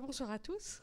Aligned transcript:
Bonsoir 0.00 0.30
à 0.30 0.38
tous. 0.38 0.80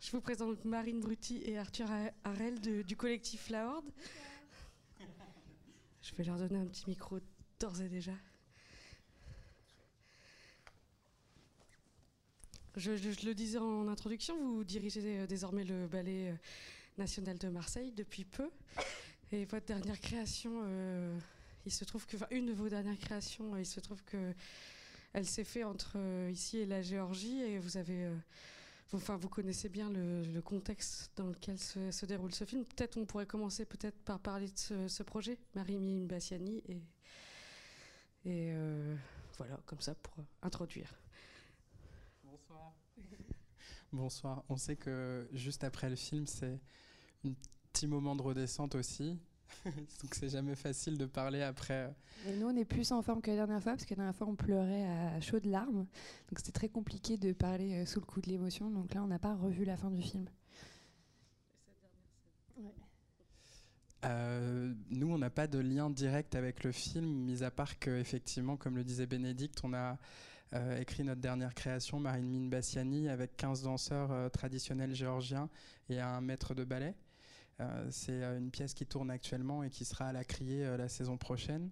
Je 0.00 0.10
vous 0.10 0.20
présente 0.20 0.64
Marine 0.64 0.98
Brutti 0.98 1.40
et 1.44 1.56
Arthur 1.56 1.86
Harel 2.24 2.60
du 2.60 2.96
collectif 2.96 3.50
La 3.50 3.68
Horde. 3.68 3.88
Je 6.02 6.14
vais 6.16 6.24
leur 6.24 6.38
donner 6.38 6.58
un 6.58 6.66
petit 6.66 6.86
micro 6.88 7.20
d'ores 7.60 7.80
et 7.82 7.88
déjà. 7.88 8.14
Je, 12.74 12.90
le 13.26 13.32
disais 13.32 13.58
en 13.58 13.86
introduction, 13.86 14.36
vous 14.36 14.64
dirigez 14.64 15.20
euh, 15.20 15.26
désormais 15.28 15.64
le 15.64 15.86
ballet 15.86 16.32
euh, 16.32 16.36
national 16.96 17.38
de 17.38 17.48
Marseille 17.48 17.92
depuis 17.92 18.24
peu. 18.24 18.50
Et 19.30 19.44
votre 19.44 19.66
dernière 19.66 20.00
création, 20.00 20.62
euh, 20.64 21.16
il 21.64 21.72
se 21.72 21.84
trouve 21.84 22.06
que, 22.06 22.16
une 22.32 22.46
de 22.46 22.52
vos 22.52 22.68
dernières 22.68 22.98
créations, 22.98 23.56
il 23.56 23.66
se 23.66 23.78
trouve 23.78 24.02
que 24.02 24.34
elle 25.12 25.26
s'est 25.26 25.44
faite 25.44 25.64
entre 25.64 25.92
euh, 25.96 26.30
ici 26.30 26.58
et 26.58 26.66
la 26.66 26.82
Géorgie 26.82 27.40
et 27.40 27.58
vous 27.58 27.76
avez 27.76 28.04
euh, 28.04 28.16
enfin, 28.92 29.16
vous 29.16 29.28
connaissez 29.28 29.68
bien 29.68 29.90
le, 29.90 30.40
contexte 30.40 31.10
dans 31.16 31.26
lequel 31.26 31.58
se, 31.58 32.06
déroule 32.06 32.34
ce 32.34 32.44
film. 32.44 32.64
Peut-être 32.64 32.96
on 32.96 33.06
pourrait 33.06 33.26
commencer 33.26 33.64
peut-être 33.64 33.98
par 34.04 34.20
parler 34.20 34.48
de 34.48 34.88
ce, 34.88 35.02
projet, 35.02 35.38
Marie 35.54 35.78
Mbassiani, 35.78 36.62
et, 36.68 36.76
et 38.24 38.52
euh, 38.52 38.96
voilà, 39.36 39.58
comme 39.66 39.80
ça 39.80 39.94
pour 39.94 40.14
introduire. 40.42 40.94
Bonsoir. 42.24 42.72
Bonsoir. 43.92 44.44
On 44.48 44.56
sait 44.56 44.76
que 44.76 45.28
juste 45.32 45.64
après 45.64 45.88
le 45.90 45.96
film, 45.96 46.26
c'est 46.26 46.60
un 47.24 47.32
petit 47.72 47.86
moment 47.86 48.14
de 48.14 48.22
redescente 48.22 48.74
aussi. 48.74 49.18
Donc 49.64 50.14
c'est 50.14 50.28
jamais 50.28 50.54
facile 50.54 50.98
de 50.98 51.06
parler 51.06 51.42
après. 51.42 51.92
Et 52.26 52.36
nous, 52.36 52.46
on 52.46 52.56
est 52.56 52.64
plus 52.64 52.92
en 52.92 53.02
forme 53.02 53.20
que 53.20 53.30
la 53.30 53.36
dernière 53.36 53.62
fois, 53.62 53.72
parce 53.72 53.84
que 53.84 53.90
la 53.90 53.96
dernière 53.96 54.14
fois, 54.14 54.26
on 54.26 54.36
pleurait 54.36 54.86
à 54.86 55.20
chaudes 55.20 55.46
larmes. 55.46 55.86
Donc 56.28 56.38
c'était 56.38 56.52
très 56.52 56.68
compliqué 56.68 57.16
de 57.16 57.32
parler 57.32 57.74
euh, 57.74 57.86
sous 57.86 58.00
le 58.00 58.06
coup 58.06 58.20
de 58.20 58.28
l'émotion. 58.28 58.70
Donc 58.70 58.94
là, 58.94 59.02
on 59.02 59.06
n'a 59.06 59.18
pas 59.18 59.34
revu 59.34 59.64
la 59.64 59.76
fin 59.76 59.90
du 59.90 60.02
film. 60.02 60.28
Euh, 64.04 64.72
nous, 64.90 65.12
on 65.12 65.18
n'a 65.18 65.30
pas 65.30 65.48
de 65.48 65.58
lien 65.58 65.90
direct 65.90 66.36
avec 66.36 66.62
le 66.62 66.70
film, 66.70 67.06
mis 67.06 67.42
à 67.42 67.50
part 67.50 67.78
que, 67.78 67.98
effectivement, 67.98 68.56
comme 68.56 68.76
le 68.76 68.84
disait 68.84 69.06
Bénédicte, 69.06 69.60
on 69.64 69.74
a 69.74 69.98
euh, 70.54 70.80
écrit 70.80 71.02
notre 71.02 71.20
dernière 71.20 71.52
création, 71.52 71.98
Marine 71.98 72.28
Mine 72.28 72.48
Bassiani, 72.48 73.08
avec 73.08 73.36
15 73.36 73.64
danseurs 73.64 74.30
traditionnels 74.30 74.94
géorgiens 74.94 75.50
et 75.88 76.00
un 76.00 76.20
maître 76.20 76.54
de 76.54 76.62
ballet. 76.62 76.94
Euh, 77.60 77.86
c'est 77.90 78.22
euh, 78.22 78.38
une 78.38 78.50
pièce 78.50 78.74
qui 78.74 78.86
tourne 78.86 79.10
actuellement 79.10 79.62
et 79.62 79.70
qui 79.70 79.84
sera 79.84 80.06
à 80.06 80.12
la 80.12 80.24
criée 80.24 80.64
euh, 80.64 80.76
la 80.76 80.88
saison 80.88 81.16
prochaine. 81.16 81.70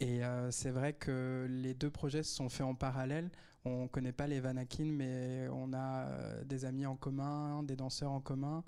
Et 0.00 0.20
c'est 0.50 0.70
vrai 0.70 0.92
que 0.92 1.48
les 1.50 1.74
deux 1.74 1.90
projets 1.90 2.22
se 2.22 2.32
sont 2.32 2.48
faits 2.48 2.64
en 2.64 2.76
parallèle. 2.76 3.30
On 3.64 3.82
ne 3.82 3.88
connaît 3.88 4.12
pas 4.12 4.28
les 4.28 4.38
Vanakin, 4.38 4.92
mais 4.92 5.48
on 5.50 5.72
a 5.72 6.06
des 6.44 6.64
amis 6.64 6.86
en 6.86 6.94
commun, 6.94 7.64
des 7.64 7.74
danseurs 7.74 8.12
en 8.12 8.20
commun, 8.20 8.62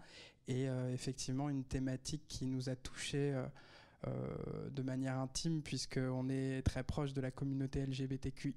et 0.49 0.65
effectivement 0.93 1.49
une 1.49 1.63
thématique 1.63 2.25
qui 2.27 2.47
nous 2.47 2.69
a 2.69 2.75
touchés 2.75 3.41
euh, 4.07 4.71
de 4.71 4.81
manière 4.81 5.19
intime 5.19 5.61
puisqu'on 5.61 6.31
est 6.31 6.63
très 6.63 6.83
proche 6.83 7.13
de 7.13 7.21
la 7.21 7.31
communauté 7.31 7.85
LGBTQI+, 7.85 8.55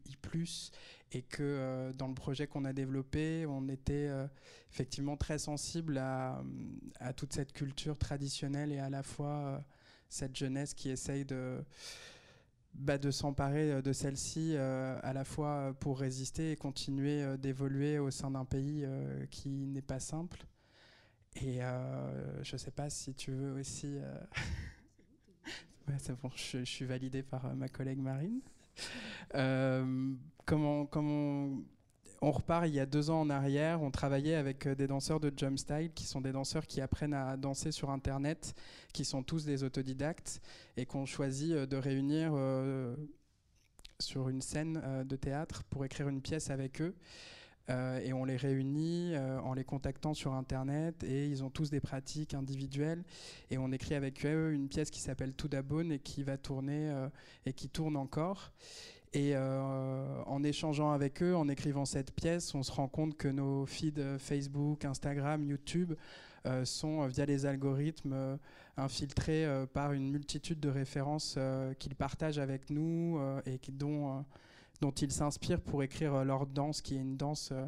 et 1.11 1.21
que 1.21 1.43
euh, 1.43 1.91
dans 1.91 2.07
le 2.07 2.13
projet 2.13 2.47
qu'on 2.47 2.63
a 2.63 2.71
développé, 2.71 3.45
on 3.45 3.67
était 3.67 4.07
euh, 4.07 4.25
effectivement 4.71 5.17
très 5.17 5.37
sensible 5.37 5.97
à, 5.97 6.41
toute 7.17 7.33
cette 7.33 7.51
culture 7.51 7.97
traditionnelle 7.97 8.71
et 8.71 8.79
à 8.79 8.89
la 8.89 9.03
fois 9.03 9.61
cette 10.07 10.35
jeunesse 10.35 10.73
qui 10.73 10.89
essaye 10.89 11.25
de... 11.25 11.63
Bah, 12.75 12.97
de 12.97 13.11
s'emparer 13.11 13.83
de 13.83 13.93
celle-ci 13.93 14.57
à 14.57 15.13
la 15.13 15.23
fois 15.23 15.75
pour 15.79 15.99
résister 15.99 16.53
et 16.53 16.55
continuer 16.55 17.37
d'évoluer 17.37 17.99
au 17.99 18.09
sein 18.09 18.31
d'un 18.31 18.45
pays 18.45 18.83
qui 19.29 19.67
n'est 19.67 19.83
pas 19.83 19.99
simple. 19.99 20.47
Et 21.35 21.59
je 22.41 22.53
ne 22.53 22.57
sais 22.57 22.71
pas 22.71 22.89
si 22.89 23.13
tu 23.13 23.29
veux 23.29 23.51
aussi 23.59 23.99
Ouais, 25.87 25.95
c'est 25.97 26.17
bon, 26.21 26.29
je, 26.35 26.63
suis 26.63 26.85
validé 26.85 27.23
par 27.23 27.45
euh, 27.45 27.53
ma 27.55 27.67
collègue 27.67 27.99
Marine. 27.99 28.39
Euh, 29.35 30.13
comment, 30.45 30.85
comment 30.85 31.49
on 32.21 32.31
repart 32.31 32.67
il 32.67 32.73
y 32.73 32.79
a 32.79 32.85
deux 32.85 33.09
ans 33.09 33.21
en 33.21 33.29
arrière, 33.29 33.81
on 33.81 33.91
travaillait 33.91 34.35
avec 34.35 34.65
euh, 34.65 34.75
des 34.75 34.87
danseurs 34.87 35.19
de 35.19 35.31
jump 35.35 35.59
style 35.59 35.91
qui 35.93 36.05
sont 36.05 36.21
des 36.21 36.31
danseurs 36.31 36.67
qui 36.67 36.79
apprennent 36.79 37.13
à 37.13 37.35
danser 37.35 37.71
sur 37.71 37.89
internet, 37.89 38.55
qui 38.93 39.03
sont 39.03 39.23
tous 39.23 39.43
des 39.43 39.63
autodidactes 39.65 40.41
et 40.77 40.85
qu'on 40.85 41.05
choisit 41.05 41.53
de 41.53 41.75
réunir 41.75 42.33
sur 43.99 44.29
une 44.29 44.41
scène 44.41 45.03
de 45.05 45.15
théâtre 45.15 45.63
pour 45.65 45.83
écrire 45.83 46.07
une 46.07 46.21
pièce 46.21 46.49
avec 46.49 46.81
eux. 46.81 46.95
Euh, 47.69 47.99
et 48.03 48.11
on 48.11 48.25
les 48.25 48.35
réunit 48.35 49.13
euh, 49.13 49.39
en 49.39 49.53
les 49.53 49.63
contactant 49.63 50.13
sur 50.13 50.33
Internet 50.33 51.01
et 51.03 51.27
ils 51.27 51.45
ont 51.45 51.49
tous 51.49 51.69
des 51.69 51.79
pratiques 51.79 52.33
individuelles 52.33 53.03
et 53.51 53.57
on 53.57 53.71
écrit 53.71 53.95
avec 53.95 54.25
eux 54.25 54.51
une 54.51 54.67
pièce 54.67 54.91
qui 54.91 54.99
s'appelle 54.99 55.33
Tout 55.33 55.47
d'abonne 55.47 55.93
et 55.93 55.99
qui 55.99 56.23
va 56.23 56.37
tourner 56.37 56.89
euh, 56.89 57.07
et 57.45 57.53
qui 57.53 57.69
tourne 57.69 57.95
encore. 57.95 58.51
Et 59.15 59.37
en 59.37 60.43
échangeant 60.43 60.91
avec 60.91 61.21
eux, 61.21 61.35
en 61.35 61.47
écrivant 61.47 61.85
cette 61.85 62.15
pièce, 62.15 62.55
on 62.55 62.63
se 62.63 62.71
rend 62.71 62.87
compte 62.87 63.15
que 63.15 63.27
nos 63.27 63.67
feeds 63.67 64.17
Facebook, 64.17 64.85
Instagram, 64.85 65.43
YouTube 65.43 65.93
sont 66.63 67.05
via 67.05 67.27
les 67.27 67.45
algorithmes 67.45 68.39
infiltrés 68.75 69.45
par 69.71 69.93
une 69.93 70.09
multitude 70.09 70.59
de 70.59 70.69
références 70.69 71.37
qu'ils 71.77 71.93
partagent 71.93 72.39
avec 72.39 72.71
nous 72.71 73.19
et 73.45 73.59
qui, 73.59 73.71
dont 73.71 74.25
dont 74.83 74.91
ils 74.91 75.13
s'inspirent 75.13 75.61
pour 75.61 75.81
écrire 75.81 76.13
euh, 76.13 76.23
leur 76.25 76.45
danse, 76.45 76.81
qui 76.81 76.95
est 76.95 76.99
une 76.99 77.15
danse 77.15 77.51
euh, 77.53 77.65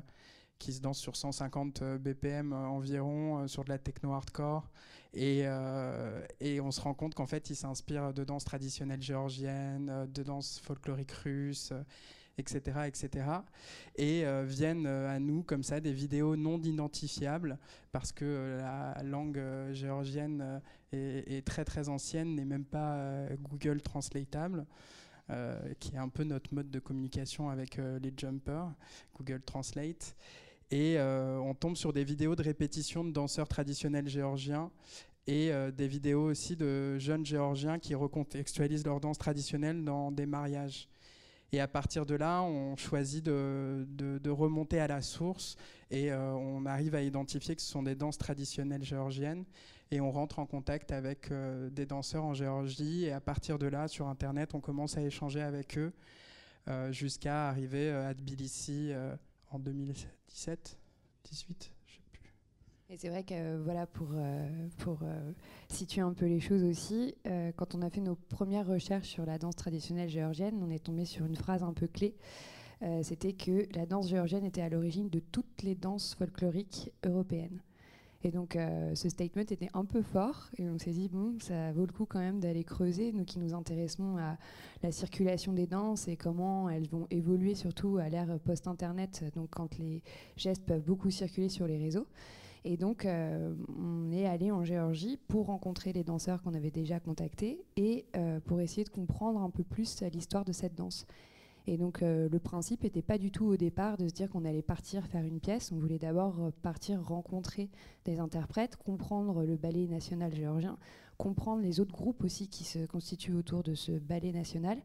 qui 0.60 0.74
se 0.74 0.82
danse 0.82 1.00
sur 1.00 1.16
150 1.16 1.82
euh, 1.82 1.98
BPM 1.98 2.52
environ, 2.52 3.48
sur 3.48 3.64
de 3.64 3.70
la 3.70 3.78
techno 3.78 4.12
hardcore. 4.12 4.70
Et, 5.14 5.48
on 5.48 6.72
se 6.72 6.82
rend 6.82 6.94
compte 6.94 7.16
qu'en 7.16 7.26
fait, 7.26 7.50
ils 7.50 7.56
s'inspirent 7.56 8.14
de 8.14 8.26
danses 8.26 8.44
traditionnelles 8.44 9.02
géorgiennes, 9.02 10.08
de 10.14 10.24
danses 10.24 10.60
folkloriques 10.60 11.14
russes, 11.24 11.72
etc., 12.38 12.82
etc. 12.86 13.26
Et 13.96 14.26
viennent 14.44 14.86
à 14.88 15.18
nous 15.20 15.42
comme 15.44 15.64
ça 15.64 15.80
des 15.80 15.94
vidéos 15.94 16.36
non 16.36 16.62
identifiables 16.62 17.58
parce 17.94 18.12
que 18.12 18.58
la 18.60 19.02
langue 19.04 19.42
géorgienne 19.72 20.62
est, 20.92 21.38
est, 21.38 21.48
très 21.48 21.64
très 21.64 21.88
ancienne, 21.88 22.36
n'est 22.36 22.44
même 22.44 22.66
pas 22.66 23.30
Google 23.40 23.82
translatable. 23.82 24.66
Euh, 25.32 25.58
qui 25.80 25.96
est 25.96 25.98
un 25.98 26.10
peu 26.10 26.24
notre 26.24 26.54
mode 26.54 26.70
de 26.70 26.78
communication 26.78 27.50
avec 27.50 27.80
euh, 27.80 27.98
les 27.98 28.14
jumpers, 28.16 28.72
Google 29.18 29.42
Translate. 29.42 30.16
Et 30.70 31.00
euh, 31.00 31.40
on 31.40 31.56
tombe 31.56 31.76
sur 31.76 31.94
des 31.94 32.04
vidéos 32.04 32.36
de 32.36 32.44
répétition 32.44 33.04
de 33.04 33.12
danseurs 33.12 33.48
traditionnels 33.48 34.08
géorgiens 34.08 34.70
et 35.26 35.52
des 35.76 35.88
vidéos 35.88 36.30
aussi 36.30 36.56
de 36.56 37.00
jeunes 37.00 37.26
géorgiens 37.26 37.80
qui 37.80 37.96
recontextualisent 37.96 38.86
leur 38.86 39.00
danse 39.00 39.18
traditionnelle 39.18 39.84
dans 39.84 40.12
des 40.12 40.28
mariages. 40.28 40.88
Et 41.52 41.60
à 41.60 41.68
partir 41.68 42.06
de 42.06 42.16
là, 42.16 42.42
on 42.42 42.76
choisit 42.76 43.24
de, 43.24 44.30
remonter 44.30 44.80
à 44.80 44.88
la 44.88 45.02
source 45.02 45.56
et 45.92 46.12
euh, 46.12 46.34
on 46.34 46.66
arrive 46.66 46.96
à 46.96 47.02
identifier 47.02 47.56
que 47.56 47.62
ce 47.62 47.70
sont 47.70 47.84
des 47.84 47.96
danses 47.96 48.18
traditionnelles 48.18 48.84
géorgiennes. 48.84 49.46
Et 49.92 50.02
on 50.02 50.12
rentre 50.12 50.40
en 50.40 50.48
contact 50.48 50.92
avec 50.92 51.32
euh, 51.32 51.70
des 51.70 51.86
danseurs 51.86 52.26
en 52.26 52.34
Géorgie. 52.34 53.06
Et 53.06 53.12
à 53.12 53.22
partir 53.22 53.60
de 53.60 53.68
là, 53.68 53.88
sur 53.88 54.08
Internet, 54.08 54.56
on 54.56 54.60
commence 54.60 54.98
à 54.98 55.02
échanger 55.02 55.42
avec 55.42 55.78
eux 55.78 55.94
euh, 56.68 56.92
jusqu'à 56.92 57.48
arriver 57.50 57.92
à 57.92 58.14
Tbilissi 58.14 58.92
en 59.52 59.60
2017, 59.60 60.78
18 61.26 61.75
et 62.90 62.98
c'est 62.98 63.10
vrai 63.10 63.24
que 63.24 63.34
euh, 63.34 63.62
voilà 63.64 63.88
pour, 63.88 64.10
euh, 64.14 64.68
pour 64.78 65.00
euh, 65.04 65.32
situer 65.70 66.02
un 66.02 66.14
peu 66.14 66.26
les 66.28 66.40
choses 66.40 66.64
aussi, 66.64 67.16
quand 67.58 67.76
on 67.76 67.82
a 67.82 67.90
fait 67.90 68.02
nos 68.02 68.16
premières 68.16 68.68
recherches 68.68 69.08
sur 69.08 69.26
la 69.26 69.38
danse 69.38 69.56
traditionnelle 69.56 70.10
géorgienne, 70.10 70.62
on 70.64 70.70
est 70.70 70.84
tombé 70.84 71.06
sur 71.06 71.26
une 71.26 71.36
phrase 71.36 71.64
un 71.64 71.74
peu 71.74 71.88
clé. 71.88 72.16
C'était 73.02 73.34
que 73.34 73.68
la 73.74 73.86
danse 73.86 74.10
géorgienne 74.10 74.46
était 74.46 74.62
à 74.62 74.70
l'origine 74.70 75.10
de 75.10 75.20
toutes 75.20 75.64
les 75.64 75.76
danses 75.76 76.14
folkloriques 76.14 76.92
européennes. 77.04 77.62
Et 78.24 78.32
donc 78.32 78.58
ce 78.94 79.10
statement 79.10 79.42
était 79.42 79.70
un 79.74 79.86
peu 79.86 80.02
fort 80.02 80.50
et 80.58 80.70
on 80.70 80.78
s'est 80.78 80.92
dit 80.92 81.10
bon 81.10 81.36
ça 81.40 81.72
vaut 81.72 81.86
le 81.86 81.94
coup 81.94 82.06
quand 82.06 82.20
même 82.20 82.40
d'aller 82.40 82.64
creuser 82.64 83.12
nous 83.12 83.24
qui 83.24 83.40
nous 83.40 83.54
intéressons 83.54 84.18
à 84.18 84.38
la 84.84 84.92
circulation 84.92 85.54
des 85.54 85.68
danses 85.68 86.08
et 86.08 86.18
comment 86.18 86.70
elles 86.70 86.88
vont 86.88 87.08
évoluer 87.12 87.56
surtout 87.56 87.98
à 87.98 88.10
l'ère 88.10 88.40
post-internet 88.40 89.24
donc 89.36 89.50
quand 89.52 89.78
les 89.78 90.04
gestes 90.36 90.66
peuvent 90.66 90.84
beaucoup 90.84 91.10
circuler 91.12 91.50
sur 91.50 91.66
les 91.66 91.78
réseaux. 91.78 92.08
Et 92.68 92.78
donc, 92.78 93.06
euh, 93.06 93.54
on 93.78 94.12
est 94.12 94.26
allé 94.26 94.50
en 94.50 94.64
Géorgie 94.64 95.20
pour 95.28 95.46
rencontrer 95.46 95.94
les 95.94 96.04
danseurs 96.04 96.42
qu'on 96.42 96.56
avait 96.56 96.72
déjà 96.72 97.00
contactés 97.00 97.64
et 97.78 98.08
euh, 98.18 98.40
pour 98.40 98.60
essayer 98.60 98.84
de 98.84 98.90
comprendre 98.90 99.40
un 99.40 99.52
peu 99.52 99.64
plus 99.64 100.02
l'histoire 100.12 100.44
de 100.44 100.52
cette 100.52 100.74
danse. 100.74 101.06
Et 101.68 101.78
donc, 101.78 102.02
euh, 102.02 102.28
le 102.28 102.40
principe 102.40 102.82
n'était 102.82 103.04
pas 103.04 103.20
du 103.20 103.30
tout 103.30 103.46
au 103.46 103.56
départ 103.56 103.98
de 103.98 104.08
se 104.08 104.14
dire 104.16 104.32
qu'on 104.32 104.46
allait 104.46 104.64
partir 104.64 105.06
faire 105.06 105.24
une 105.24 105.40
pièce. 105.40 105.72
On 105.72 105.78
voulait 105.78 106.00
d'abord 106.00 106.52
partir 106.64 107.04
rencontrer 107.04 107.70
des 108.04 108.20
interprètes, 108.20 108.78
comprendre 108.78 109.44
le 109.44 109.58
ballet 109.58 109.86
national 109.86 110.34
géorgien, 110.34 110.80
comprendre 111.20 111.62
les 111.62 111.80
autres 111.80 111.94
groupes 111.94 112.24
aussi 112.24 112.48
qui 112.48 112.64
se 112.64 112.88
constituent 112.88 113.36
autour 113.36 113.62
de 113.62 113.76
ce 113.76 113.92
ballet 113.92 114.32
national 114.32 114.80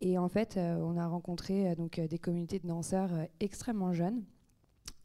Et 0.00 0.16
en 0.16 0.28
fait, 0.30 0.56
on 0.56 0.96
a 0.96 1.06
rencontré 1.06 1.74
donc, 1.74 2.00
des 2.00 2.18
communautés 2.18 2.60
de 2.60 2.68
danseurs 2.68 3.10
extrêmement 3.40 3.92
jeunes 3.92 4.22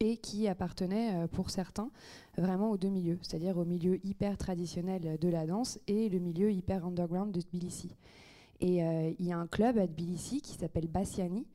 et 0.00 0.16
qui 0.16 0.48
appartenaient 0.48 1.26
pour 1.28 1.50
certains 1.50 1.90
vraiment 2.36 2.70
aux 2.70 2.76
deux 2.76 2.88
milieux, 2.88 3.18
c'est-à-dire 3.22 3.56
au 3.56 3.64
milieu 3.64 3.98
hyper 4.04 4.36
traditionnel 4.36 5.18
de 5.18 5.28
la 5.28 5.46
danse 5.46 5.78
et 5.86 6.08
le 6.08 6.18
milieu 6.18 6.52
hyper 6.52 6.86
underground 6.86 7.32
de 7.32 7.40
Tbilissi. 7.40 7.90
Et 8.60 8.78
il 9.18 9.26
y 9.26 9.32
a 9.32 9.38
un 9.38 9.46
club 9.46 9.78
à 9.78 9.86
Tbilissi 9.86 10.42
qui 10.42 10.54
s'appelle 10.54 10.86
Bassiani, 10.86 11.46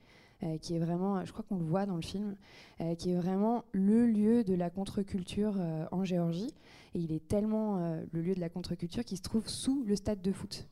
euh, 0.44 0.58
qui 0.58 0.76
est 0.76 0.80
vraiment, 0.80 1.24
je 1.24 1.32
crois 1.32 1.46
qu'on 1.48 1.58
le 1.58 1.66
voit 1.66 1.86
dans 1.86 1.96
le 1.96 2.02
film, 2.02 2.36
euh, 2.80 2.96
qui 2.96 3.12
est 3.12 3.16
vraiment 3.16 3.64
le 3.74 4.08
lieu 4.08 4.44
de 4.44 4.56
la 4.56 4.72
contre-culture 4.72 5.54
euh, 5.60 5.86
en 5.92 6.04
Géorgie. 6.04 6.50
Et 6.96 7.00
il 7.00 7.12
est 7.12 7.28
tellement 7.28 7.78
le 8.12 8.22
lieu 8.22 8.34
de 8.36 8.40
la 8.42 8.50
contre-culture 8.50 9.06
qu'il 9.06 9.18
se 9.18 9.22
trouve 9.22 9.48
sous 9.48 9.84
le 9.86 9.96
stade 9.96 10.22
de 10.22 10.32
foot. 10.34 10.68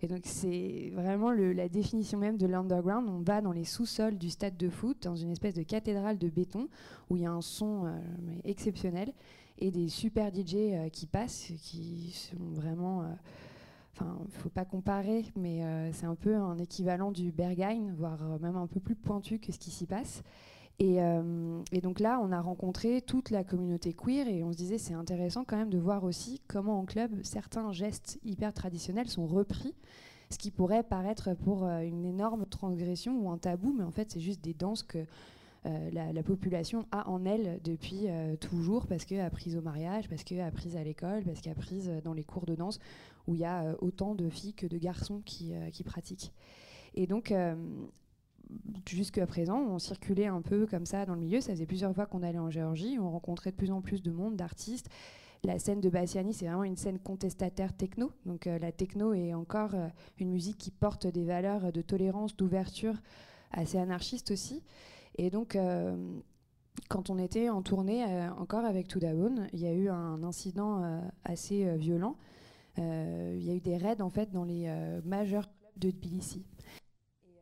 Et 0.00 0.06
donc 0.06 0.20
c'est 0.24 0.90
vraiment 0.94 1.32
la 1.32 1.68
définition 1.68 2.18
même 2.18 2.36
de 2.36 2.46
l'underground. 2.46 3.08
On 3.08 3.20
va 3.20 3.40
dans 3.40 3.52
les 3.52 3.64
sous-sols 3.64 4.16
du 4.16 4.30
stade 4.30 4.56
de 4.56 4.68
foot, 4.68 5.02
dans 5.02 5.16
une 5.16 5.30
espèce 5.30 5.54
de 5.54 5.62
cathédrale 5.62 6.18
de 6.18 6.28
béton, 6.28 6.68
où 7.10 7.16
il 7.16 7.22
y 7.22 7.26
a 7.26 7.32
un 7.32 7.40
son 7.40 7.92
exceptionnel 8.44 9.12
et 9.58 9.72
des 9.72 9.88
super 9.88 10.32
DJ 10.32 10.88
qui 10.92 11.06
passent, 11.06 11.52
qui 11.60 12.12
sont 12.12 12.52
vraiment 12.52 13.04
Enfin, 14.00 14.16
il 14.20 14.36
ne 14.36 14.42
faut 14.42 14.48
pas 14.48 14.64
comparer, 14.64 15.24
mais 15.34 15.64
euh, 15.64 15.92
c'est 15.92 16.06
un 16.06 16.14
peu 16.14 16.36
un 16.36 16.56
équivalent 16.58 17.10
du 17.10 17.32
Berghain, 17.32 17.92
voire 17.96 18.18
euh, 18.22 18.38
même 18.38 18.56
un 18.56 18.68
peu 18.68 18.78
plus 18.78 18.94
pointu 18.94 19.40
que 19.40 19.50
ce 19.50 19.58
qui 19.58 19.70
s'y 19.70 19.86
passe. 19.86 20.22
Euh, 20.80 21.62
et, 21.72 21.80
donc 21.80 21.98
là, 21.98 22.20
on 22.22 22.30
a 22.30 22.40
rencontré 22.40 23.02
toute 23.02 23.30
la 23.30 23.42
communauté 23.42 23.92
queer 23.92 24.28
et 24.28 24.44
on 24.44 24.52
se 24.52 24.56
disait 24.56 24.78
c'est 24.78 24.94
intéressant 24.94 25.44
quand 25.44 25.56
même 25.56 25.70
de 25.70 25.78
voir 25.78 26.04
aussi 26.04 26.40
comment 26.46 26.78
en 26.78 26.84
club 26.84 27.12
certains 27.22 27.72
gestes 27.72 28.20
hyper 28.24 28.52
traditionnels 28.52 29.08
sont 29.08 29.26
repris, 29.26 29.74
ce 30.30 30.38
qui 30.38 30.52
pourrait 30.52 30.84
paraître 30.84 31.34
pour 31.34 31.64
une 31.64 32.04
énorme 32.04 32.46
transgression 32.46 33.18
ou 33.18 33.30
un 33.30 33.38
tabou, 33.38 33.74
mais 33.76 33.82
en 33.82 33.90
fait 33.90 34.12
c'est 34.12 34.20
juste 34.20 34.42
des 34.44 34.54
danses 34.54 34.84
que 34.84 35.04
la, 35.64 36.22
population 36.22 36.86
a 36.92 37.08
en 37.10 37.24
elle 37.24 37.60
depuis 37.64 38.06
toujours 38.40 38.86
parce 38.86 39.04
qu'elle 39.04 39.20
a 39.20 39.30
prise 39.30 39.56
au 39.56 39.62
mariage, 39.62 40.08
parce 40.08 40.22
qu'elle 40.22 40.40
a 40.40 40.50
prise 40.52 40.76
à 40.76 40.84
l'école, 40.84 41.24
parce 41.24 41.40
qu'elle 41.40 41.52
a 41.52 41.56
prise 41.56 41.90
dans 42.04 42.12
les 42.12 42.24
cours 42.24 42.46
de 42.46 42.54
danse 42.54 42.78
où 43.28 43.34
il 43.34 43.40
y 43.40 43.44
a 43.44 43.62
euh, 43.62 43.74
autant 43.80 44.14
de 44.14 44.28
filles 44.28 44.54
que 44.54 44.66
de 44.66 44.78
garçons 44.78 45.20
qui, 45.24 45.54
euh, 45.54 45.70
qui 45.70 45.84
pratiquent. 45.84 46.32
Et 46.94 47.06
donc, 47.06 47.30
euh, 47.30 47.54
jusqu'à 48.88 49.26
présent, 49.26 49.58
on 49.58 49.78
circulait 49.78 50.26
un 50.26 50.42
peu 50.42 50.66
comme 50.66 50.86
ça 50.86 51.04
dans 51.06 51.14
le 51.14 51.20
milieu. 51.20 51.40
Ça 51.40 51.52
faisait 51.52 51.66
plusieurs 51.66 51.94
fois 51.94 52.06
qu'on 52.06 52.22
allait 52.22 52.38
en 52.38 52.50
Géorgie. 52.50 52.98
On 52.98 53.10
rencontrait 53.10 53.50
de 53.50 53.56
plus 53.56 53.70
en 53.70 53.80
plus 53.80 54.02
de 54.02 54.10
monde, 54.10 54.36
d'artistes. 54.36 54.88
La 55.44 55.58
scène 55.58 55.80
de 55.80 55.88
Bassiani, 55.88 56.34
c'est 56.34 56.46
vraiment 56.46 56.64
une 56.64 56.76
scène 56.76 56.98
contestataire 56.98 57.76
techno. 57.76 58.10
Donc 58.26 58.46
la 58.46 58.72
techno 58.72 59.14
est 59.14 59.34
encore 59.34 59.74
une 60.18 60.30
musique 60.30 60.58
qui 60.58 60.72
porte 60.72 61.06
des 61.06 61.24
valeurs 61.24 61.72
de 61.72 61.80
tolérance, 61.80 62.36
d'ouverture, 62.36 62.94
assez 63.52 63.78
anarchistes 63.78 64.32
aussi. 64.32 64.64
Et 65.16 65.30
donc, 65.30 65.56
quand 66.88 67.10
on 67.10 67.18
était 67.18 67.50
en 67.50 67.62
tournée 67.62 68.04
encore 68.36 68.64
avec 68.64 68.88
Tudabone, 68.88 69.46
il 69.52 69.60
y 69.60 69.66
a 69.66 69.72
eu 69.72 69.88
un 69.88 70.24
incident 70.24 71.02
assez 71.24 71.76
violent 71.76 72.16
euh, 72.78 73.34
il 73.36 73.44
y 73.44 73.50
a 73.50 73.54
eu 73.54 73.60
des 73.60 73.76
raids 73.76 74.00
en 74.00 74.10
fait 74.10 74.30
dans 74.30 74.44
les 74.44 74.64
euh, 74.66 75.00
majeurs 75.04 75.48
clubs 75.48 75.78
de 75.78 75.90
Tbilissi. 75.90 76.44
Et, 77.16 77.38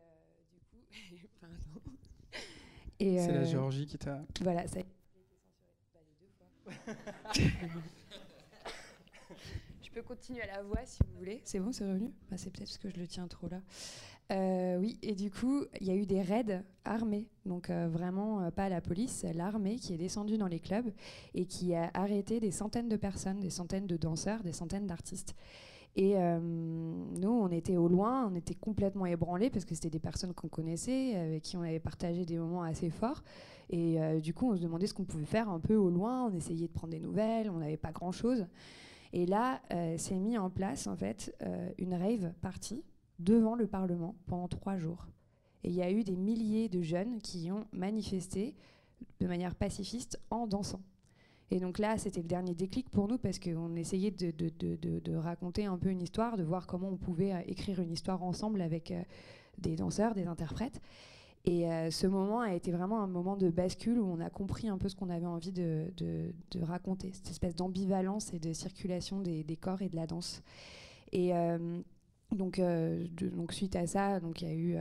c'est 2.98 3.32
la 3.32 3.44
Géorgie 3.44 3.86
qui 3.86 3.98
t'a. 3.98 4.22
Voilà, 4.40 4.66
ça. 4.66 4.80
je 9.82 9.90
peux 9.92 10.02
continuer 10.02 10.42
à 10.42 10.56
la 10.56 10.62
voix 10.62 10.84
si 10.84 10.98
vous 11.06 11.18
voulez. 11.18 11.40
C'est 11.44 11.60
bon, 11.60 11.72
c'est 11.72 11.84
revenu? 11.84 12.12
Bah, 12.30 12.36
C'est 12.36 12.50
peut-être 12.50 12.68
parce 12.68 12.78
que 12.78 12.90
je 12.90 12.96
le 12.96 13.06
tiens 13.06 13.28
trop 13.28 13.48
là. 13.48 13.60
Euh, 14.32 14.76
oui, 14.78 14.98
et 15.02 15.14
du 15.14 15.30
coup, 15.30 15.64
il 15.80 15.86
y 15.86 15.90
a 15.90 15.94
eu 15.94 16.04
des 16.04 16.20
raids 16.20 16.64
armés, 16.84 17.28
donc 17.44 17.70
euh, 17.70 17.86
vraiment 17.88 18.40
euh, 18.40 18.50
pas 18.50 18.68
la 18.68 18.80
police, 18.80 19.24
l'armée 19.34 19.76
qui 19.76 19.94
est 19.94 19.98
descendue 19.98 20.36
dans 20.36 20.48
les 20.48 20.58
clubs 20.58 20.90
et 21.34 21.46
qui 21.46 21.74
a 21.74 21.90
arrêté 21.94 22.40
des 22.40 22.50
centaines 22.50 22.88
de 22.88 22.96
personnes, 22.96 23.38
des 23.38 23.50
centaines 23.50 23.86
de 23.86 23.96
danseurs, 23.96 24.42
des 24.42 24.52
centaines 24.52 24.88
d'artistes. 24.88 25.36
Et 25.98 26.14
nous, 26.14 27.30
on 27.30 27.48
était 27.48 27.78
au 27.78 27.88
loin, 27.88 28.30
on 28.30 28.34
était 28.34 28.54
complètement 28.54 29.06
ébranlés 29.06 29.48
parce 29.48 29.64
que 29.64 29.74
c'était 29.74 29.88
des 29.88 29.98
personnes 29.98 30.34
qu'on 30.34 30.48
connaissait, 30.48 31.16
avec 31.16 31.42
qui 31.42 31.56
on 31.56 31.62
avait 31.62 31.80
partagé 31.80 32.26
des 32.26 32.36
moments 32.36 32.62
assez 32.62 32.90
forts. 32.90 33.22
Et 33.70 33.98
du 34.20 34.34
coup, 34.34 34.50
on 34.50 34.56
se 34.56 34.62
demandait 34.62 34.86
ce 34.86 34.92
qu'on 34.92 35.04
pouvait 35.04 35.24
faire 35.24 35.48
un 35.48 35.58
peu 35.58 35.74
au 35.74 35.88
loin, 35.88 36.26
on 36.26 36.34
essayait 36.34 36.68
de 36.68 36.72
prendre 36.72 36.92
des 36.92 37.00
nouvelles, 37.00 37.48
on 37.50 37.58
n'avait 37.58 37.78
pas 37.78 37.92
grand-chose. 37.92 38.46
Et 39.14 39.24
là, 39.24 39.62
s'est 39.96 40.18
mis 40.18 40.36
en 40.36 40.50
place 40.50 40.86
en 40.86 40.96
fait 40.96 41.34
une 41.78 41.94
rave 41.94 42.30
partie 42.42 42.84
devant 43.18 43.54
le 43.54 43.66
Parlement 43.66 44.14
pendant 44.26 44.48
trois 44.48 44.76
jours. 44.76 45.06
Et 45.64 45.70
il 45.70 45.74
y 45.74 45.82
a 45.82 45.90
eu 45.90 46.04
des 46.04 46.16
milliers 46.16 46.68
de 46.68 46.82
jeunes 46.82 47.22
qui 47.22 47.50
ont 47.50 47.64
manifesté 47.72 48.54
de 49.20 49.26
manière 49.26 49.54
pacifiste 49.54 50.20
en 50.30 50.46
dansant. 50.46 50.82
Et 51.50 51.60
donc 51.60 51.78
là, 51.78 51.96
c'était 51.96 52.22
le 52.22 52.28
dernier 52.28 52.54
déclic 52.54 52.90
pour 52.90 53.06
nous 53.06 53.18
parce 53.18 53.38
qu'on 53.38 53.76
essayait 53.76 54.10
de, 54.10 55.16
raconter 55.16 55.66
un 55.66 55.78
peu 55.78 55.90
une 55.90 56.02
histoire, 56.02 56.36
de 56.36 56.42
voir 56.42 56.66
comment 56.66 56.88
on 56.88 56.96
pouvait 56.96 57.32
euh, 57.32 57.40
écrire 57.46 57.80
une 57.80 57.92
histoire 57.92 58.22
ensemble 58.22 58.60
avec 58.60 58.90
euh, 58.90 59.02
des 59.58 59.76
danseurs, 59.76 60.14
des 60.14 60.26
interprètes. 60.26 60.80
Et 61.44 61.70
euh, 61.70 61.92
ce 61.92 62.08
moment 62.08 62.40
a 62.40 62.52
été 62.54 62.72
vraiment 62.72 63.00
un 63.00 63.06
moment 63.06 63.36
de 63.36 63.48
bascule 63.50 64.00
où 64.00 64.04
on 64.04 64.18
a 64.18 64.28
compris 64.30 64.68
un 64.68 64.78
peu 64.78 64.88
ce 64.88 64.96
qu'on 64.96 65.10
avait 65.10 65.26
envie 65.26 65.52
de, 65.52 65.92
raconter, 66.62 67.12
cette 67.12 67.30
espèce 67.30 67.54
d'ambivalence 67.54 68.34
et 68.34 68.40
de 68.40 68.52
circulation 68.52 69.20
des, 69.20 69.58
corps 69.60 69.80
et 69.82 69.88
de 69.88 69.94
la 69.94 70.08
danse. 70.08 70.42
Et 71.12 71.30
donc, 72.32 72.60
donc 72.60 73.52
suite 73.52 73.76
à 73.76 73.86
ça, 73.86 74.18
il 74.18 74.42
y 74.42 74.50
a 74.50 74.54
eu 74.54 74.76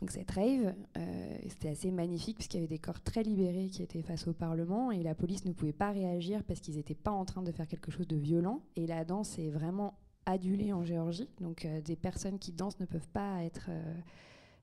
donc 0.00 0.10
cette 0.10 0.30
rave. 0.30 0.74
Euh, 0.96 1.38
c'était 1.48 1.68
assez 1.68 1.90
magnifique 1.90 2.36
parce 2.36 2.48
qu'il 2.48 2.60
y 2.60 2.62
avait 2.62 2.68
des 2.68 2.78
corps 2.78 3.00
très 3.00 3.22
libérés 3.22 3.68
qui 3.68 3.82
étaient 3.82 4.02
face 4.02 4.26
au 4.28 4.32
Parlement 4.32 4.90
et 4.90 5.02
la 5.02 5.14
police 5.14 5.44
ne 5.44 5.52
pouvait 5.52 5.72
pas 5.72 5.90
réagir 5.90 6.42
parce 6.44 6.60
qu'ils 6.60 6.76
n'étaient 6.76 6.94
pas 6.94 7.10
en 7.10 7.24
train 7.24 7.42
de 7.42 7.52
faire 7.52 7.66
quelque 7.66 7.90
chose 7.90 8.06
de 8.06 8.16
violent. 8.16 8.60
Et 8.76 8.86
la 8.86 9.04
danse 9.04 9.38
est 9.38 9.50
vraiment 9.50 9.98
adulée 10.26 10.72
en 10.72 10.84
Géorgie. 10.84 11.28
Donc 11.40 11.66
des 11.84 11.96
personnes 11.96 12.38
qui 12.38 12.52
dansent 12.52 12.78
ne 12.80 12.86
peuvent 12.86 13.08
pas 13.08 13.42
être, 13.42 13.70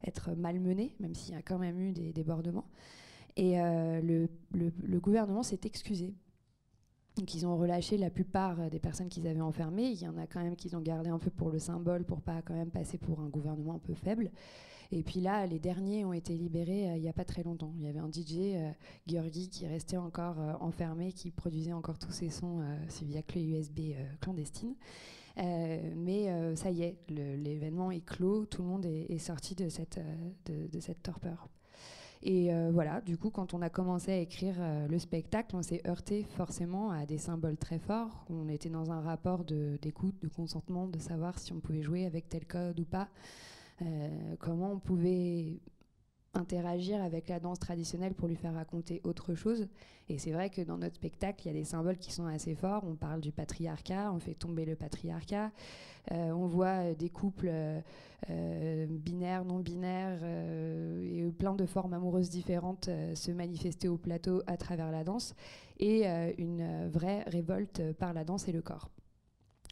être 0.04 0.32
malmenées, 0.36 0.96
même 1.00 1.16
s'il 1.16 1.34
y 1.34 1.38
a 1.38 1.42
quand 1.42 1.58
même 1.58 1.80
eu 1.80 1.92
des 1.92 2.14
débordements. 2.14 2.66
Et 3.36 3.58
le, 3.58 4.30
le, 4.54 5.00
gouvernement 5.00 5.44
s'est 5.44 5.60
excusé 5.66 6.14
donc 7.18 7.34
ils 7.34 7.46
ont 7.48 7.58
relâché 7.58 7.98
la 7.98 8.10
plupart 8.10 8.60
euh, 8.60 8.70
des 8.70 8.80
personnes 8.80 9.10
qu'ils 9.10 9.28
avaient 9.28 9.42
enfermées. 9.42 9.90
Il 9.90 10.02
y 10.02 10.08
en 10.08 10.18
a 10.18 10.28
quand 10.28 10.44
même 10.44 10.56
qu'ils 10.56 10.76
ont 10.76 10.82
gardé 10.82 11.10
un 11.10 11.20
peu 11.20 11.30
pour 11.30 11.50
le 11.50 11.60
symbole, 11.60 12.04
pour 12.04 12.22
pas 12.22 12.42
quand 12.42 12.54
même 12.54 12.72
passer 12.72 12.98
pour 12.98 13.20
un 13.22 13.30
gouvernement 13.30 13.76
un 13.76 13.80
peu 13.80 13.94
faible. 13.94 14.32
Et 14.92 15.04
puis 15.04 15.20
là, 15.20 15.46
les 15.46 15.60
derniers 15.60 16.06
ont 16.06 16.14
été 16.14 16.34
libérés 16.36 16.90
euh, 16.90 16.96
il 16.96 17.02
n'y 17.02 17.10
a 17.10 17.14
pas 17.14 17.26
très 17.26 17.44
longtemps. 17.44 17.74
Il 17.78 17.84
y 17.84 17.88
avait 17.88 18.00
un 18.00 18.10
DJ, 18.12 18.56
euh, 18.56 18.72
Georgi, 19.08 19.50
qui 19.50 19.66
restait 19.68 19.98
encore 19.98 20.38
enfermé, 20.60 21.12
qui 21.12 21.32
produisait 21.32 21.74
encore 21.74 21.98
tous 21.98 22.12
ses 22.12 22.30
sons 22.30 22.64
via 23.04 23.22
clé 23.22 23.44
USB 23.44 23.94
clandestine. 24.22 24.76
mais 25.38 26.56
ça 26.56 26.72
y 26.72 26.84
est, 26.84 26.98
l'événement 27.10 27.92
est 27.92 28.06
clos, 28.06 28.46
tout 28.46 28.62
le 28.62 28.68
monde 28.68 28.86
est, 28.86 29.18
sorti 29.18 29.56
de 29.56 29.70
cette, 29.70 30.00
torpeur. 31.04 31.50
Et 32.28 32.52
euh, 32.52 32.72
voilà, 32.74 33.02
du 33.02 33.18
coup, 33.18 33.30
quand 33.30 33.54
on 33.54 33.62
a 33.62 33.70
commencé 33.70 34.12
à 34.12 34.18
écrire 34.18 34.56
euh, 34.58 34.88
le 34.88 34.98
spectacle, 34.98 35.56
on 35.56 35.62
s'est 35.62 35.84
heurté 35.88 36.26
forcément 36.36 36.90
à 36.90 37.06
des 37.06 37.20
symboles 37.20 37.56
très 37.56 37.78
forts. 37.78 38.26
On 38.32 38.50
était 38.50 38.70
dans 38.70 38.92
un 38.92 39.00
rapport 39.00 39.44
d'écoute, 39.44 40.16
de, 40.24 40.28
consentement, 40.28 40.88
de 40.88 40.98
savoir 40.98 41.38
si 41.38 41.54
on 41.54 41.60
pouvait 41.60 41.84
jouer 41.84 42.08
avec 42.08 42.28
tel 42.28 42.46
code 42.46 42.80
ou 42.80 42.84
pas, 42.84 43.04
euh, 43.04 43.06
comment 44.40 44.72
on 44.72 44.80
pouvait 44.80 45.60
interagir 46.36 47.02
avec 47.02 47.28
la 47.30 47.40
danse 47.40 47.60
traditionnelle 47.60 48.14
pour 48.14 48.28
lui 48.28 48.36
faire 48.36 48.54
raconter 48.54 49.02
autre 49.04 49.36
chose. 49.36 49.68
Et 50.10 50.20
c'est 50.20 50.32
vrai 50.32 50.50
que 50.50 50.62
dans 50.62 50.78
notre 50.78 50.96
spectacle, 50.96 51.42
il 51.44 51.48
y 51.48 51.50
a 51.50 51.54
des 51.54 51.64
symboles 51.64 51.98
qui 51.98 52.12
sont 52.12 52.26
assez 52.26 52.56
forts. 52.56 52.84
On 52.86 52.96
parle 52.96 53.22
du 53.22 53.32
patriarcat, 53.32 54.12
on 54.14 54.20
fait 54.20 54.36
tomber 54.36 54.66
le 54.66 54.76
patriarcat. 54.76 55.52
Euh, 56.12 56.32
on 56.32 56.46
voit 56.46 56.94
des 56.94 57.10
couples 57.10 57.50
euh, 58.30 58.86
binaires, 58.88 59.46
non 59.46 59.60
binaires 59.60 60.20
euh, 60.22 61.28
et 61.28 61.32
plein 61.32 61.56
de 61.56 61.66
formes 61.66 61.94
amoureuses 61.94 62.30
différentes 62.30 62.90
se 63.16 63.32
manifester 63.32 63.88
au 63.88 63.98
plateau 63.98 64.44
à 64.46 64.58
travers 64.58 64.92
la 64.92 65.04
danse 65.04 65.34
et 65.80 66.06
une 66.38 66.88
vraie 66.90 67.24
révolte 67.24 67.94
par 67.94 68.14
la 68.14 68.24
danse 68.24 68.48
et 68.48 68.52
le 68.52 68.62
corps. 68.62 68.90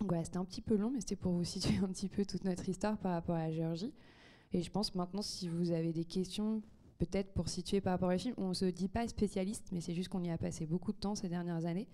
Voilà, 0.08 0.26
c'était 0.26 0.38
un 0.38 0.46
petit 0.46 0.62
peu 0.62 0.76
long, 0.76 0.92
mais 0.92 1.00
c'était 1.00 1.16
pour 1.16 1.32
vous 1.34 1.44
situer 1.46 1.78
un 1.78 1.88
petit 1.88 2.10
peu 2.10 2.26
toute 2.26 2.44
notre 2.44 2.68
histoire 2.68 2.98
par 2.98 3.14
rapport 3.14 3.36
à 3.36 3.48
la 3.48 3.52
Géorgie. 3.52 3.94
Et 4.52 4.62
je 4.62 4.70
pense 4.70 4.94
maintenant, 4.96 5.22
si 5.22 5.48
vous 5.48 5.72
avez 5.72 5.94
des 5.94 6.06
questions, 6.06 6.62
peut-être 7.00 7.34
pour 7.34 7.50
situer 7.50 7.82
par 7.82 7.94
rapport 7.94 8.14
au 8.14 8.18
film, 8.18 8.36
on 8.38 8.50
ne 8.50 8.54
se 8.54 8.66
dit 8.66 8.88
pas 8.88 9.08
spécialiste, 9.08 9.70
mais 9.72 9.82
c'est 9.82 9.96
juste 9.96 10.10
qu'on 10.10 10.24
y 10.24 10.30
a 10.30 10.38
passé 10.38 10.66
beaucoup 10.66 10.92
de 10.92 10.98
temps 10.98 11.16
ces 11.16 11.30
dernières 11.30 11.66
années. 11.66 11.88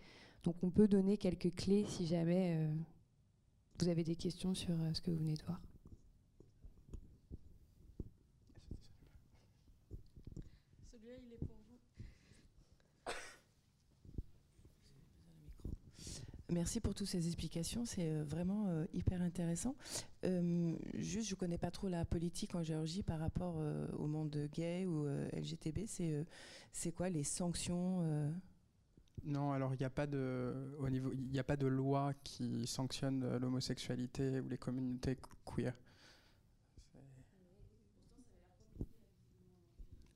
Donc 0.44 0.56
on 0.64 0.70
peut 0.70 0.88
donner 0.88 1.18
quelques 1.18 1.54
clés 1.56 1.86
si 1.88 2.06
jamais 2.08 2.56
euh, 2.58 2.74
vous 3.80 3.88
avez 3.88 4.04
des 4.04 4.16
questions 4.16 4.54
sur 4.54 4.72
euh, 4.72 4.94
ce 4.94 5.02
que 5.02 5.12
vous 5.12 5.18
venez 5.18 5.36
de 5.36 5.44
voir. 5.44 5.62
Celui-là, 10.92 11.16
il 11.22 11.34
est 11.34 11.38
pour 11.46 11.56
vous. 11.70 11.80
Merci 16.52 16.80
pour 16.80 16.96
toutes 16.96 17.08
ces 17.08 17.28
explications, 17.28 17.86
c'est 17.86 18.10
euh, 18.10 18.24
vraiment 18.24 18.66
euh, 18.70 18.86
hyper 18.92 19.22
intéressant. 19.22 19.76
Euh, 20.26 20.76
juste, 20.96 21.28
je 21.30 21.36
ne 21.36 21.40
connais 21.40 21.60
pas 21.60 21.70
trop 21.70 21.88
la 21.88 22.06
politique 22.06 22.56
en 22.56 22.64
Géorgie 22.64 23.04
par 23.04 23.20
rapport 23.20 23.62
au 23.98 24.08
monde 24.08 24.50
gay 24.52 24.86
ou 24.86 25.06
LGTB. 25.34 25.86
C'est 26.72 26.92
quoi 26.92 27.10
les 27.10 27.24
sanctions 27.24 28.04
Non, 29.24 29.52
alors 29.52 29.76
il 29.76 29.78
n'y 29.78 29.86
a 29.86 29.90
pas 29.92 30.08
de 30.08 30.56
a 31.38 31.44
pas 31.44 31.56
de 31.56 31.68
loi 31.68 32.14
qui 32.24 32.66
sanctionne 32.66 33.38
l'homosexualité 33.38 34.40
ou 34.40 34.48
les 34.48 34.58
communautés 34.58 35.18
queer. 35.46 35.74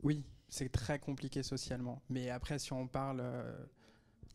Oui, 0.01 0.23
c'est 0.49 0.69
très 0.69 0.99
compliqué 0.99 1.43
socialement. 1.43 2.01
Mais 2.09 2.29
après, 2.29 2.59
si 2.59 2.73
on 2.73 2.87
parle 2.87 3.23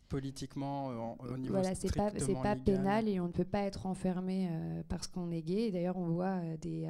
politiquement 0.09 0.91
euh, 0.91 1.35
au 1.35 1.39
niveau 1.39 1.55
voilà, 1.55 1.75
c'est 1.75 1.95
pas 1.95 2.11
c'est 2.17 2.35
pas 2.35 2.57
pénal 2.57 3.09
et 3.09 3.21
on 3.21 3.27
ne 3.27 3.33
peut 3.33 3.45
pas 3.45 3.63
être 3.63 3.87
enfermé 3.87 4.49
euh, 4.51 4.83
parce 4.89 5.07
qu'on 5.07 5.31
est 5.31 5.43
gay. 5.43 5.71
D'ailleurs, 5.71 5.97
on 5.97 6.09
voit 6.09 6.41
euh, 6.43 6.57
des, 6.57 6.89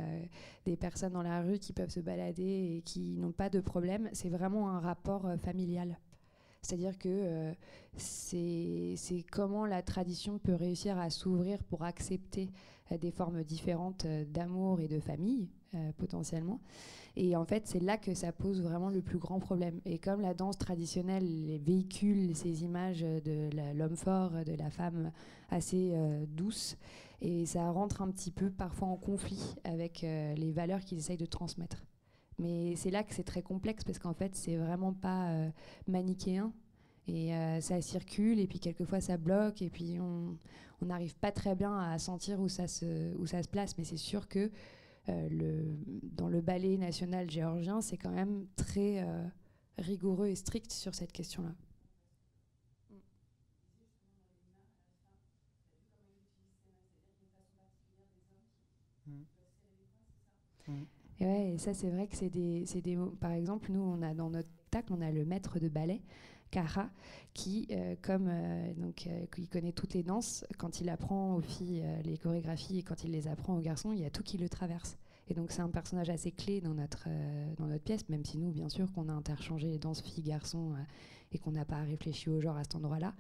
des 0.65 0.77
personnes 0.77 1.13
dans 1.13 1.23
la 1.23 1.43
rue 1.43 1.59
qui 1.59 1.73
peuvent 1.73 1.91
se 1.91 2.01
balader 2.01 2.77
et 2.77 2.83
qui 2.85 3.17
n'ont 3.17 3.33
pas 3.33 3.51
de 3.51 3.61
problème. 3.61 4.09
C'est 4.13 4.29
vraiment 4.29 4.71
un 4.71 4.81
rapport 4.81 5.29
familial. 5.39 5.99
C'est-à-dire 6.63 6.99
que 6.99 7.55
c'est 7.97 9.25
comment 9.31 9.65
la 9.65 9.83
tradition 9.83 10.39
peut 10.39 10.55
réussir 10.55 10.99
à 10.99 11.09
s'ouvrir 11.09 11.63
pour 11.63 11.85
accepter 11.85 12.51
des 12.91 13.11
formes 13.13 13.45
différentes 13.45 14.07
d'amour 14.07 14.81
et 14.81 14.89
de 14.89 14.99
famille, 14.99 15.49
potentiellement. 15.99 16.61
Et 17.21 17.35
en 17.35 17.45
fait, 17.45 17.67
c'est 17.67 17.81
là 17.81 17.99
que 17.99 18.15
ça 18.15 18.31
pose 18.31 18.63
vraiment 18.63 18.91
le 18.91 19.03
plus 19.03 19.19
grand 19.19 19.41
problème. 19.41 19.81
Et 19.85 19.99
comme 19.99 20.21
la 20.21 20.35
danse 20.35 20.57
traditionnelle 20.57 21.27
véhicule 21.65 22.37
ces 22.37 22.63
images 22.63 23.01
de 23.01 23.51
l'homme 23.75 23.97
fort, 23.97 24.31
de 24.47 24.55
la 24.55 24.71
femme 24.71 25.11
assez 25.51 25.91
euh, 25.95 26.25
douce, 26.29 26.77
et 27.21 27.45
ça 27.45 27.69
rentre 27.73 28.03
un 28.03 28.11
petit 28.13 28.31
peu 28.31 28.51
parfois 28.51 28.87
en 28.87 28.97
conflit 28.97 29.57
avec 29.65 30.05
euh, 30.05 30.33
les 30.35 30.53
valeurs 30.53 30.81
qu'ils 30.81 30.99
essayent 30.99 31.17
de 31.17 31.27
transmettre. 31.27 31.85
Mais 32.39 32.77
c'est 32.77 32.91
là 32.91 33.03
que 33.03 33.13
c'est 33.13 33.25
très 33.25 33.43
complexe 33.43 33.83
parce 33.83 33.99
qu'en 33.99 34.15
fait, 34.15 34.37
c'est 34.37 34.57
vraiment 34.57 34.93
pas 34.93 35.31
euh, 35.31 35.51
manichéen. 35.89 36.53
Et 37.11 37.31
ça 37.63 37.81
circule, 37.81 38.39
et 38.39 38.47
puis 38.47 38.61
quelquefois 38.61 39.01
ça 39.01 39.17
bloque, 39.17 39.63
et 39.63 39.71
puis 39.71 39.97
on 39.99 40.37
n'arrive 40.85 41.17
pas 41.17 41.33
très 41.33 41.55
bien 41.55 41.75
à 41.79 41.99
sentir 41.99 42.39
où 42.39 42.51
ça 42.51 42.69
se, 42.69 43.49
place. 43.49 43.79
Mais 43.79 43.85
c'est 43.85 43.97
sûr 43.97 44.29
que 44.29 44.41
euh, 44.41 44.49
le, 45.31 45.77
dans 46.13 46.29
le 46.29 46.41
ballet 46.41 46.77
national 46.77 47.31
géorgien, 47.31 47.81
c'est 47.81 47.97
quand 47.97 48.11
même 48.11 48.47
très 48.57 49.03
euh, 49.03 49.25
rigoureux 49.79 50.29
et 50.29 50.35
strict 50.35 50.71
sur 50.71 50.95
cette 50.95 51.13
question-là. 51.13 51.55
Et, 61.21 61.27
ouais, 61.27 61.53
et 61.55 61.59
ça, 61.59 61.75
c'est 61.75 61.91
vrai 61.91 62.07
que 62.07 62.17
c'est 62.17 62.29
des, 62.29 62.65
des, 62.83 62.99
Par 63.21 63.33
exemple, 63.33 63.73
nous, 63.73 63.81
on 63.81 64.03
a 64.03 64.15
dans 64.15 64.31
notre 64.31 64.51
tacle, 64.71 64.93
on 64.93 65.01
a 65.01 65.11
le 65.11 65.25
maître 65.25 65.59
de 65.59 65.69
ballet 65.69 66.03
Kara, 66.51 66.89
qui, 67.35 67.69
euh, 67.71 67.95
comme 68.03 68.29
euh, 68.29 68.73
donc, 68.75 69.07
euh, 69.07 69.27
il 69.37 69.49
connaît 69.49 69.73
toutes 69.73 69.95
les 69.95 70.03
danses, 70.03 70.45
quand 70.59 70.81
il 70.81 70.89
apprend 70.89 71.35
aux 71.37 71.41
filles 71.41 71.85
les 72.05 72.17
chorégraphies 72.19 72.79
et 72.79 72.83
quand 72.83 73.05
il 73.05 73.13
les 73.13 73.29
apprend 73.29 73.57
aux 73.57 73.61
garçons, 73.61 73.93
il 73.93 74.01
y 74.01 74.05
a 74.05 74.11
tout 74.11 74.23
qui 74.23 74.39
le 74.39 74.49
traverse. 74.49 74.99
Et 75.31 75.35
donc 75.35 75.53
c'est 75.53 75.61
un 75.61 75.69
personnage 75.69 76.09
assez 76.09 76.33
clé 76.33 76.63
dans 76.63 76.73
notre, 76.73 77.07
dans 77.59 77.67
notre 77.67 77.85
pièce, 77.85 78.09
même 78.09 78.25
si 78.25 78.39
nous, 78.39 78.51
bien 78.51 78.71
sûr, 78.71 78.91
qu'on 78.93 79.11
a 79.11 79.13
interchangé 79.13 79.69
les 79.69 79.79
danses 79.79 80.01
filles-garçons 80.01 80.73
et 81.33 81.39
qu'on 81.39 81.53
n'a 81.53 81.67
pas 81.67 81.83
réfléchi 81.83 82.31
au 82.31 82.41
genre 82.41 82.57
à 82.57 82.65
cet 82.65 82.77
endroit-là. 82.77 83.15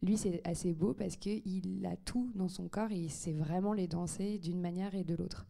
Lui, 0.00 0.16
c'est 0.16 0.40
assez 0.46 0.72
beau 0.74 0.94
parce 0.94 1.16
qu'il 1.16 1.84
a 1.90 1.96
tout 1.96 2.30
dans 2.36 2.48
son 2.48 2.68
corps 2.68 2.92
et 2.92 2.98
il 2.98 3.10
sait 3.10 3.32
vraiment 3.32 3.72
les 3.72 3.88
danser 3.88 4.38
d'une 4.38 4.60
manière 4.60 4.94
et 4.94 5.02
de 5.02 5.16
l'autre. 5.16 5.44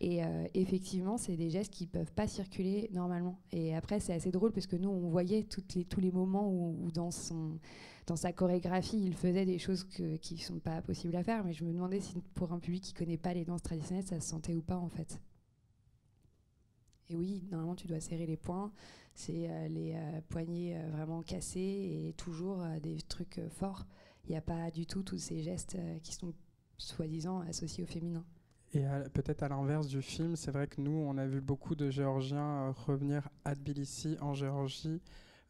Et 0.00 0.24
euh, 0.24 0.46
effectivement, 0.54 1.18
c'est 1.18 1.36
des 1.36 1.50
gestes 1.50 1.72
qui 1.72 1.84
ne 1.84 1.88
peuvent 1.88 2.12
pas 2.12 2.28
circuler 2.28 2.88
normalement. 2.92 3.40
Et 3.50 3.74
après, 3.74 3.98
c'est 3.98 4.12
assez 4.12 4.30
drôle 4.30 4.52
parce 4.52 4.68
que 4.68 4.76
nous, 4.76 4.88
on 4.88 5.08
voyait 5.08 5.42
toutes 5.42 5.74
les, 5.74 5.84
tous 5.84 6.00
les 6.00 6.12
moments 6.12 6.48
où, 6.48 6.92
dans, 6.92 7.10
son, 7.10 7.58
dans 8.06 8.14
sa 8.14 8.32
chorégraphie, 8.32 9.00
il 9.04 9.14
faisait 9.14 9.44
des 9.44 9.58
choses 9.58 9.84
qui 9.84 10.34
ne 10.34 10.38
sont 10.38 10.60
pas 10.60 10.82
possibles 10.82 11.16
à 11.16 11.24
faire. 11.24 11.44
Mais 11.44 11.52
je 11.52 11.64
me 11.64 11.72
demandais 11.72 12.00
si 12.00 12.14
pour 12.34 12.52
un 12.52 12.60
public 12.60 12.84
qui 12.84 12.92
ne 12.94 12.98
connaît 12.98 13.16
pas 13.16 13.34
les 13.34 13.44
danses 13.44 13.62
traditionnelles, 13.62 14.06
ça 14.06 14.20
se 14.20 14.28
sentait 14.28 14.54
ou 14.54 14.62
pas 14.62 14.76
en 14.76 14.88
fait. 14.88 15.20
Et 17.08 17.16
oui, 17.16 17.42
normalement, 17.50 17.74
tu 17.74 17.88
dois 17.88 18.00
serrer 18.00 18.26
les 18.26 18.36
poings. 18.36 18.70
C'est 19.14 19.50
euh, 19.50 19.66
les 19.66 19.94
euh, 19.96 20.20
poignets 20.28 20.80
vraiment 20.92 21.22
cassés 21.22 21.58
et 22.08 22.14
toujours 22.16 22.62
des 22.84 23.02
trucs 23.02 23.40
forts. 23.50 23.84
Il 24.26 24.30
n'y 24.30 24.36
a 24.36 24.42
pas 24.42 24.70
du 24.70 24.86
tout 24.86 25.02
tous 25.02 25.18
ces 25.18 25.42
gestes 25.42 25.76
qui 26.04 26.14
sont 26.14 26.34
soi-disant 26.76 27.40
associés 27.40 27.82
au 27.82 27.86
féminin. 27.88 28.24
Et 28.74 28.84
peut-être 29.14 29.42
à 29.42 29.48
l'inverse 29.48 29.86
du 29.86 30.02
film, 30.02 30.36
c'est 30.36 30.50
vrai 30.50 30.66
que 30.66 30.80
nous, 30.80 30.90
on 30.90 31.16
a 31.16 31.26
vu 31.26 31.40
beaucoup 31.40 31.74
de 31.74 31.88
Géorgiens 31.88 32.68
euh, 32.68 32.72
revenir 32.72 33.26
à 33.46 33.54
Tbilissi, 33.54 34.18
en 34.20 34.34
Géorgie, 34.34 35.00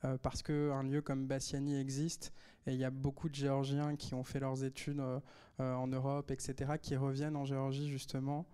euh, 0.05 0.17
parce 0.23 0.41
qu'un 0.41 0.85
lieu 0.85 1.03
comme 1.03 1.27
Bassiani 1.27 1.81
existe. 1.81 2.33
Et 2.67 2.75
il 2.75 2.79
y 2.79 2.85
a 2.85 2.91
beaucoup 2.91 3.29
de 3.29 3.35
Géorgiens 3.35 3.97
qui 3.97 4.15
ont 4.15 4.23
fait 4.23 4.39
leurs 4.39 4.63
études 4.63 5.01
euh, 5.01 5.21
en 5.59 5.89
Europe, 5.89 6.31
etc., 6.31 6.75
qui 6.81 6.95
reviennent 6.95 7.37
en 7.37 7.45
Géorgie 7.45 7.89
justement 7.89 8.47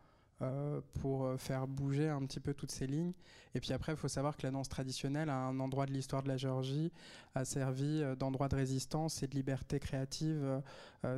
pour 1.00 1.40
faire 1.40 1.66
bouger 1.66 2.11
un 2.11 2.21
petit 2.26 2.40
peu 2.40 2.52
toutes 2.52 2.73
ces 2.73 2.87
lignes. 2.87 3.14
Et 3.54 3.61
puis 3.61 3.73
après, 3.73 3.92
il 3.92 3.97
faut 3.97 4.09
savoir 4.09 4.37
que 4.37 4.42
la 4.42 4.50
danse 4.50 4.68
traditionnelle, 4.68 5.30
à 5.30 5.37
un 5.37 5.59
endroit 5.59 5.87
de 5.87 5.92
l'histoire 5.92 6.23
de 6.23 6.28
la 6.28 6.37
Géorgie, 6.37 6.92
a 7.35 7.47
servi 7.47 8.02
d'endroit 8.18 8.49
de 8.49 8.56
résistance 8.56 9.23
et 9.23 9.26
de 9.26 9.35
liberté 9.35 9.78
créative 9.78 10.61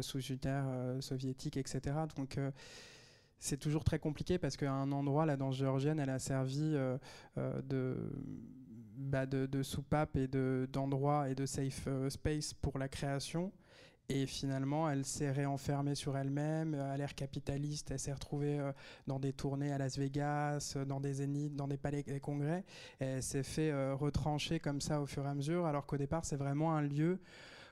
sous 0.00 0.20
une 0.20 0.38
ère 0.44 0.68
soviétique, 1.00 1.56
etc. 1.56 1.96
Donc 2.14 2.38
c'est 3.38 3.58
toujours 3.58 3.84
très 3.84 3.98
compliqué 3.98 4.38
parce 4.38 4.56
qu'à 4.56 4.72
un 4.72 4.92
endroit, 4.92 5.26
la 5.26 5.36
danse 5.36 5.56
géorgienne, 5.56 6.00
elle 6.00 6.10
a 6.10 6.18
servi 6.18 6.72
euh, 6.74 6.98
euh, 7.38 7.96
bah, 8.96 9.26
de, 9.26 9.46
de, 9.46 9.62
soupape 9.62 10.16
et 10.16 10.28
d'endroit 10.66 11.28
et 11.28 11.34
de 11.34 11.46
safe 11.46 11.84
euh, 11.86 12.10
space 12.10 12.54
pour 12.54 12.78
la 12.78 12.88
création. 12.88 13.52
Et 14.08 14.26
finalement, 14.26 14.88
elle 14.88 15.04
s'est 15.04 15.32
réenfermée 15.32 15.96
sur 15.96 16.16
elle-même, 16.16 16.74
à 16.74 16.96
l'ère 16.96 17.16
capitaliste. 17.16 17.90
Elle 17.90 17.98
s'est 17.98 18.12
retrouvée 18.12 18.60
dans 19.08 19.18
des 19.18 19.32
tournées 19.32 19.72
à 19.72 19.78
Las 19.78 19.98
Vegas, 19.98 20.76
dans 20.86 21.00
des 21.00 21.14
zéniths, 21.14 21.56
dans 21.56 21.66
des 21.66 21.76
palais 21.76 22.04
des 22.04 22.20
congrès. 22.20 22.64
Elle 23.00 23.20
s'est 23.20 23.42
fait 23.42 23.72
retrancher 23.94 24.60
comme 24.60 24.80
ça 24.80 25.00
au 25.00 25.06
fur 25.06 25.24
et 25.24 25.28
à 25.28 25.34
mesure, 25.34 25.66
alors 25.66 25.86
qu'au 25.86 25.96
départ, 25.96 26.24
c'est 26.24 26.36
vraiment 26.36 26.76
un 26.76 26.82
lieu 26.82 27.18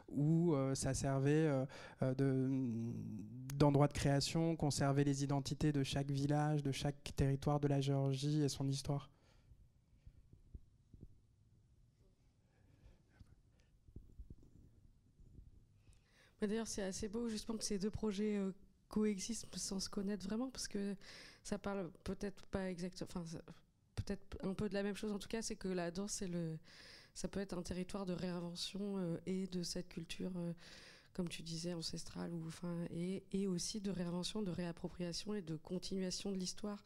où 0.08 0.54
euh, 0.54 0.74
ça 0.74 0.94
servait 0.94 1.46
euh, 1.46 1.64
euh, 2.02 2.14
d'endroit 3.54 3.88
de, 3.88 3.92
création, 3.92 4.56
conserver 4.56 5.04
les 5.04 5.24
identités 5.24 5.72
de 5.72 5.82
chaque 5.82 6.10
village, 6.10 6.62
de 6.62 6.72
chaque 6.72 7.12
territoire 7.16 7.60
de 7.60 7.68
la 7.68 7.80
Géorgie 7.80 8.42
et 8.42 8.48
son 8.48 8.68
histoire. 8.68 9.10
D'ailleurs, 16.40 16.68
c'est 16.68 16.82
assez 16.82 17.08
beau 17.08 17.28
justement 17.28 17.56
que 17.56 17.64
ces 17.64 17.78
deux 17.78 17.90
projets 17.90 18.38
coexistent 18.88 19.48
sans 19.56 19.80
se 19.80 19.88
connaître 19.88 20.26
vraiment, 20.26 20.50
parce 20.50 20.68
que 20.68 20.94
ça 21.42 21.58
parle 21.58 21.90
peut-être 22.04 22.44
pas 22.46 22.70
exactement, 22.70 23.24
enfin 23.24 23.38
peut-être 23.94 24.36
un 24.42 24.52
peu 24.52 24.68
de 24.68 24.74
la 24.74 24.82
même 24.82 24.94
chose 24.94 25.10
en 25.10 25.18
tout 25.18 25.28
cas, 25.28 25.40
c'est 25.40 25.56
que 25.56 25.68
la 25.68 25.90
danse 25.90 26.12
c'est 26.12 26.28
le 26.28 26.58
ça 27.14 27.28
peut 27.28 27.40
être 27.40 27.56
un 27.56 27.62
territoire 27.62 28.06
de 28.06 28.12
réinvention 28.12 28.98
euh, 28.98 29.16
et 29.26 29.46
de 29.46 29.62
cette 29.62 29.88
culture, 29.88 30.32
euh, 30.36 30.52
comme 31.12 31.28
tu 31.28 31.42
disais, 31.42 31.72
ancestrale, 31.72 32.32
ou, 32.32 32.46
enfin, 32.48 32.74
et, 32.90 33.22
et, 33.32 33.46
aussi 33.46 33.80
de 33.80 33.90
réinvention, 33.90 34.42
de 34.42 34.50
réappropriation 34.50 35.34
et 35.34 35.42
de 35.42 35.56
continuation 35.56 36.32
de 36.32 36.36
l'histoire. 36.36 36.84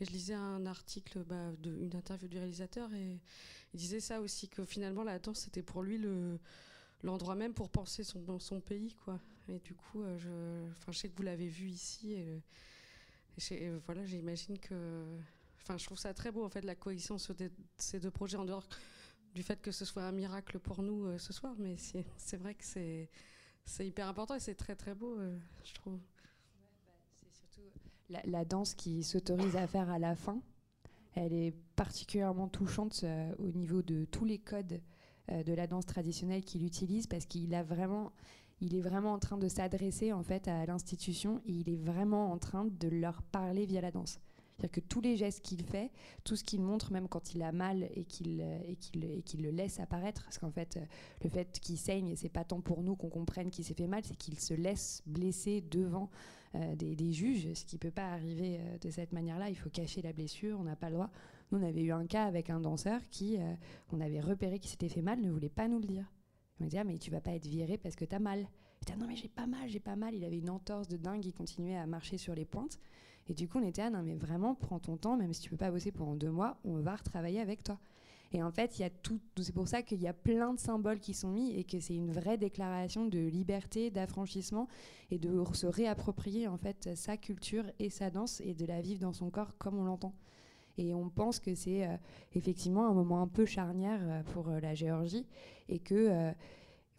Et 0.00 0.04
je 0.04 0.10
lisais 0.10 0.34
un 0.34 0.66
article, 0.66 1.24
bah, 1.24 1.52
une 1.64 1.96
interview 1.96 2.28
du 2.28 2.38
réalisateur, 2.38 2.92
et 2.92 3.18
il 3.72 3.78
disait 3.78 4.00
ça 4.00 4.20
aussi, 4.20 4.48
que 4.48 4.64
finalement 4.64 5.02
la 5.02 5.18
danse, 5.18 5.40
c'était 5.40 5.62
pour 5.62 5.82
lui 5.82 5.98
le 5.98 6.38
l'endroit 7.02 7.34
même 7.34 7.54
pour 7.54 7.70
penser 7.70 8.04
son, 8.04 8.38
son 8.38 8.60
pays 8.60 8.94
quoi 9.04 9.18
et 9.48 9.58
du 9.60 9.74
coup 9.74 10.02
euh, 10.02 10.18
je 10.18 10.70
enfin 10.72 10.92
je 10.92 10.98
sais 10.98 11.08
que 11.08 11.16
vous 11.16 11.22
l'avez 11.22 11.48
vu 11.48 11.68
ici 11.68 12.12
et, 12.12 12.42
voilà 13.86 14.04
j'imagine 14.04 14.58
que 14.58 15.02
enfin 15.62 15.78
je 15.78 15.86
trouve 15.86 15.98
ça 15.98 16.12
très 16.12 16.30
beau 16.30 16.44
en 16.44 16.50
fait 16.50 16.62
la 16.62 16.74
coexistence 16.74 17.30
de 17.30 17.50
ces 17.78 17.98
deux 17.98 18.10
projets 18.10 18.36
en 18.36 18.44
dehors 18.44 18.68
du 19.34 19.42
fait 19.42 19.60
que 19.60 19.70
ce 19.70 19.84
soit 19.84 20.02
un 20.02 20.12
miracle 20.12 20.58
pour 20.58 20.82
nous 20.82 21.06
euh, 21.06 21.18
ce 21.18 21.32
soir, 21.32 21.54
mais 21.58 21.76
c'est 21.78 22.36
vrai 22.36 22.54
que 22.54 22.64
c'est 22.64 23.86
hyper 23.86 24.08
important 24.08 24.34
et 24.34 24.40
c'est 24.40 24.54
très 24.54 24.74
très 24.74 24.94
beau, 24.94 25.18
euh, 25.18 25.38
je 25.64 25.74
trouve. 25.74 25.98
c'est 27.14 27.32
surtout 27.32 27.60
la, 28.08 28.44
danse 28.44 28.74
qui 28.74 29.04
s'autorise 29.04 29.56
à 29.56 29.66
faire 29.66 29.88
à 29.90 29.98
la 29.98 30.14
fin. 30.14 30.40
Elle 31.14 31.32
est 31.32 31.54
particulièrement 31.76 32.48
touchante 32.48 33.00
euh, 33.04 33.34
au 33.38 33.50
niveau 33.50 33.82
de 33.82 34.04
tous 34.04 34.24
les 34.24 34.38
codes 34.38 34.80
de 35.28 35.52
la 35.52 35.68
danse 35.68 35.86
traditionnelle 35.86 36.44
qu'il 36.44 36.64
utilise 36.64 37.06
parce 37.06 37.24
qu'il 37.24 37.54
a 37.54 37.62
vraiment, 37.62 38.10
il 38.60 38.74
est 38.74 38.80
vraiment 38.80 39.12
en 39.12 39.20
train 39.20 39.38
de 39.38 39.46
s'adresser 39.46 40.12
en 40.12 40.24
fait 40.24 40.48
à 40.48 40.66
l'institution 40.66 41.40
et 41.46 41.52
il 41.52 41.70
est 41.70 41.76
vraiment 41.76 42.32
en 42.32 42.38
train 42.38 42.64
de 42.64 42.88
leur 42.88 43.22
parler 43.22 43.64
via 43.64 43.80
la 43.80 43.92
danse. 43.92 44.18
C'est-à-dire 44.60 44.82
que 44.82 44.88
tous 44.88 45.00
les 45.00 45.16
gestes 45.16 45.42
qu'il 45.42 45.62
fait, 45.64 45.90
tout 46.24 46.36
ce 46.36 46.44
qu'il 46.44 46.60
montre, 46.60 46.92
même 46.92 47.08
quand 47.08 47.34
il 47.34 47.42
a 47.42 47.52
mal 47.52 47.88
et 47.94 48.04
qu'il 48.04 48.40
et 48.40 48.76
et 48.92 49.36
le 49.38 49.50
laisse 49.50 49.80
apparaître, 49.80 50.22
parce 50.24 50.38
qu'en 50.38 50.50
fait, 50.50 50.78
le 51.22 51.30
fait 51.30 51.58
qu'il 51.60 51.78
saigne, 51.78 52.14
c'est 52.16 52.28
pas 52.28 52.44
tant 52.44 52.60
pour 52.60 52.82
nous 52.82 52.96
qu'on 52.96 53.08
comprenne 53.08 53.50
qu'il 53.50 53.64
s'est 53.64 53.74
fait 53.74 53.86
mal, 53.86 54.02
c'est 54.04 54.16
qu'il 54.16 54.38
se 54.38 54.54
laisse 54.54 55.02
blesser 55.06 55.62
devant 55.62 56.10
euh, 56.56 56.74
des, 56.74 56.96
des, 56.96 57.12
juges, 57.12 57.52
ce 57.54 57.64
qui 57.64 57.78
peut 57.78 57.92
pas 57.92 58.10
arriver 58.12 58.58
euh, 58.58 58.78
de 58.78 58.90
cette 58.90 59.12
manière-là. 59.12 59.50
Il 59.50 59.54
faut 59.54 59.70
cacher 59.70 60.02
la 60.02 60.12
blessure, 60.12 60.58
on 60.58 60.64
n'a 60.64 60.74
pas 60.74 60.88
le 60.88 60.96
droit. 60.96 61.10
Nous, 61.52 61.60
on 61.60 61.62
avait 61.62 61.82
eu 61.82 61.92
un 61.92 62.06
cas 62.06 62.24
avec 62.24 62.50
un 62.50 62.58
danseur 62.58 63.00
qui, 63.12 63.36
euh, 63.38 63.54
on 63.92 64.00
avait 64.00 64.20
repéré 64.20 64.58
qu'il 64.58 64.68
s'était 64.68 64.88
fait 64.88 65.00
mal, 65.00 65.20
ne 65.20 65.30
voulait 65.30 65.48
pas 65.48 65.68
nous 65.68 65.78
le 65.78 65.86
dire. 65.86 66.12
On 66.58 66.64
me 66.64 66.68
disait, 66.68 66.80
ah, 66.80 66.84
mais 66.84 66.98
tu 66.98 67.12
vas 67.12 67.20
pas 67.20 67.30
être 67.34 67.46
viré 67.46 67.78
parce 67.78 67.94
que 67.94 68.04
tu 68.04 68.16
as 68.16 68.18
mal. 68.18 68.48
Il 68.82 68.86
disait, 68.86 68.98
non, 68.98 69.06
mais 69.06 69.14
j'ai 69.14 69.28
pas 69.28 69.46
mal, 69.46 69.68
j'ai 69.68 69.78
pas 69.78 69.94
mal. 69.94 70.12
Il 70.12 70.24
avait 70.24 70.38
une 70.38 70.50
entorse 70.50 70.88
de 70.88 70.96
dingue, 70.96 71.24
il 71.24 71.32
continuait 71.32 71.76
à 71.76 71.86
marcher 71.86 72.18
sur 72.18 72.34
les 72.34 72.44
pointes. 72.44 72.80
Et 73.30 73.34
du 73.34 73.48
coup, 73.48 73.58
on 73.58 73.66
était, 73.66 73.82
ah 73.82 73.90
non, 73.90 74.02
mais 74.02 74.16
vraiment, 74.16 74.56
prends 74.56 74.80
ton 74.80 74.96
temps, 74.96 75.16
même 75.16 75.32
si 75.32 75.40
tu 75.40 75.50
peux 75.50 75.56
pas 75.56 75.70
bosser 75.70 75.92
pendant 75.92 76.16
deux 76.16 76.32
mois, 76.32 76.58
on 76.64 76.80
va 76.80 76.96
retravailler 76.96 77.40
avec 77.40 77.62
toi. 77.62 77.78
Et 78.32 78.42
en 78.42 78.50
fait, 78.50 78.78
il 78.78 78.82
y 78.82 78.84
a 78.84 78.90
tout. 78.90 79.20
C'est 79.40 79.54
pour 79.54 79.68
ça 79.68 79.82
qu'il 79.82 80.00
y 80.00 80.08
a 80.08 80.12
plein 80.12 80.52
de 80.52 80.58
symboles 80.58 80.98
qui 80.98 81.14
sont 81.14 81.30
mis 81.30 81.56
et 81.56 81.62
que 81.62 81.78
c'est 81.78 81.94
une 81.94 82.10
vraie 82.10 82.38
déclaration 82.38 83.06
de 83.06 83.20
liberté, 83.20 83.90
d'affranchissement 83.90 84.66
et 85.12 85.18
de 85.18 85.42
se 85.52 85.66
réapproprier 85.66 86.48
en 86.48 86.56
fait 86.56 86.90
sa 86.96 87.16
culture 87.16 87.64
et 87.78 87.88
sa 87.88 88.10
danse 88.10 88.40
et 88.40 88.54
de 88.54 88.66
la 88.66 88.80
vivre 88.80 89.00
dans 89.00 89.12
son 89.12 89.30
corps 89.30 89.56
comme 89.58 89.78
on 89.78 89.84
l'entend. 89.84 90.12
Et 90.78 90.94
on 90.94 91.08
pense 91.08 91.38
que 91.38 91.54
c'est 91.54 91.86
euh, 91.86 91.96
effectivement 92.34 92.88
un 92.88 92.94
moment 92.94 93.20
un 93.20 93.28
peu 93.28 93.44
charnière 93.44 94.00
euh, 94.02 94.22
pour 94.32 94.48
euh, 94.48 94.60
la 94.60 94.74
Géorgie 94.74 95.26
et 95.68 95.78
que 95.78 96.32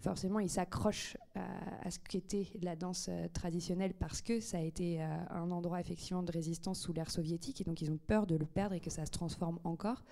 forcément 0.02 0.40
il 0.40 0.50
s'accroche 0.50 1.16
à, 1.36 1.88
à, 1.88 1.92
ce 1.92 2.00
qu'était 2.00 2.48
la 2.62 2.76
danse 2.76 3.10
traditionnelle 3.34 3.94
parce 3.94 4.22
que 4.22 4.40
ça 4.40 4.58
a 4.58 4.62
été 4.62 5.02
un 5.02 5.52
endroit 5.52 5.80
effectivement 5.80 6.24
de 6.24 6.32
résistance 6.32 6.80
sous 6.80 6.94
l'ère 6.94 7.10
soviétique 7.10 7.62
et 7.62 7.64
donc 7.64 7.82
ils 7.82 7.92
ont 7.92 8.00
peur 8.08 8.28
de 8.28 8.36
le 8.36 8.46
perdre 8.46 8.76
et 8.76 8.80
que 8.80 8.90
ça 8.90 9.06
se 9.06 9.12
transforme 9.12 9.60
encore. 9.64 10.04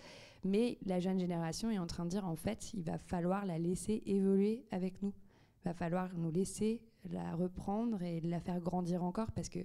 Mais 0.44 0.78
la 0.86 1.00
jeune 1.00 1.20
génération 1.20 1.70
est 1.70 1.80
en 1.80 1.88
train 1.88 2.06
de 2.06 2.10
dire 2.10 2.26
en 2.26 2.36
fait 2.36 2.74
il 2.74 2.84
va 2.84 2.98
falloir 2.98 3.46
la 3.46 3.60
laisser 3.60 4.04
évoluer 4.06 4.66
avec 4.72 5.02
nous. 5.02 5.14
Il 5.62 5.70
va 5.70 5.74
falloir 5.74 6.10
nous 6.16 6.32
laisser 6.32 6.82
la 7.12 7.36
reprendre 7.36 8.02
et 8.02 8.22
la 8.22 8.40
faire 8.40 8.60
grandir 8.60 9.04
encore 9.04 9.32
parce 9.32 9.50
que 9.50 9.60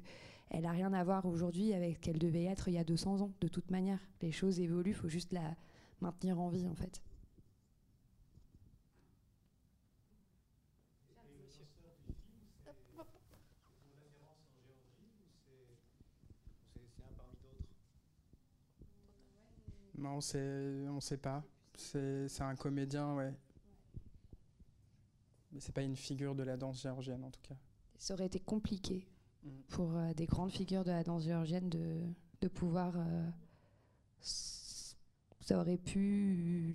elle 0.50 0.62
n'a 0.62 0.72
rien 0.72 0.92
à 0.92 1.02
voir 1.02 1.26
aujourd'hui 1.26 1.72
avec 1.72 1.96
ce 1.96 2.00
qu'elle 2.00 2.18
devait 2.18 2.44
être 2.44 2.68
il 2.68 2.74
y 2.74 2.78
a 2.78 2.84
200 2.84 3.22
ans. 3.22 3.32
De 3.40 3.48
toute 3.48 3.70
manière, 3.70 3.98
les 4.20 4.30
choses 4.30 4.60
évoluent, 4.60 4.90
il 4.90 4.94
faut 4.94 5.08
juste 5.08 5.32
la 5.32 5.56
maintenir 6.00 6.38
en 6.40 6.48
vie 6.48 6.68
en 6.68 6.74
fait. 6.74 7.02
Non, 20.04 20.18
on 20.20 20.94
ne 20.94 21.00
sait 21.00 21.16
pas. 21.16 21.42
C'est 21.76 22.40
un 22.40 22.54
comédien, 22.56 23.14
ouais. 23.16 23.34
Mais 25.52 25.60
c'est 25.60 25.72
pas 25.72 25.82
une 25.82 25.96
figure 25.96 26.34
de 26.34 26.42
la 26.42 26.56
danse 26.56 26.82
géorgienne 26.82 27.24
en 27.24 27.30
tout 27.30 27.40
cas. 27.42 27.54
Ça 27.98 28.14
aurait 28.14 28.26
été 28.26 28.40
compliqué 28.40 29.06
Mm. 29.44 29.48
pour 29.68 29.96
euh, 29.96 30.14
des 30.14 30.26
grandes 30.26 30.50
figures 30.50 30.84
de 30.84 30.90
la 30.90 31.04
danse 31.04 31.24
géorgienne 31.24 31.68
de, 31.68 32.00
de 32.40 32.48
pouvoir. 32.48 32.94
Euh, 32.96 33.28
ça 34.20 35.58
aurait 35.58 35.76
pu 35.76 36.72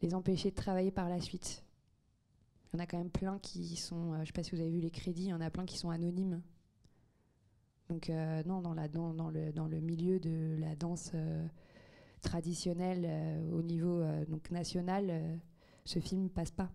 les 0.00 0.14
empêcher 0.14 0.50
de 0.50 0.54
travailler 0.56 0.90
par 0.90 1.08
la 1.08 1.20
suite. 1.20 1.62
Il 2.72 2.76
y 2.76 2.80
en 2.80 2.82
a 2.82 2.86
quand 2.86 2.98
même 2.98 3.10
plein 3.10 3.38
qui 3.38 3.76
sont. 3.76 4.12
Euh, 4.12 4.16
je 4.16 4.20
ne 4.20 4.26
sais 4.26 4.32
pas 4.32 4.42
si 4.42 4.52
vous 4.52 4.60
avez 4.60 4.70
vu 4.70 4.80
les 4.80 4.90
crédits, 4.90 5.24
il 5.24 5.28
y 5.28 5.34
en 5.34 5.40
a 5.40 5.50
plein 5.50 5.66
qui 5.66 5.76
sont 5.76 5.90
anonymes. 5.90 6.42
Donc, 7.88 8.08
non, 8.08 8.62
dans, 8.62 8.74
le, 9.30 9.80
milieu 9.80 10.18
de 10.18 10.56
la 10.58 10.74
danse 10.74 11.12
traditionnelle 12.22 13.42
au 13.52 13.62
niveau 13.62 14.02
national, 14.50 15.38
ce 15.84 15.98
film 15.98 16.30
passe 16.30 16.50
pas. 16.50 16.70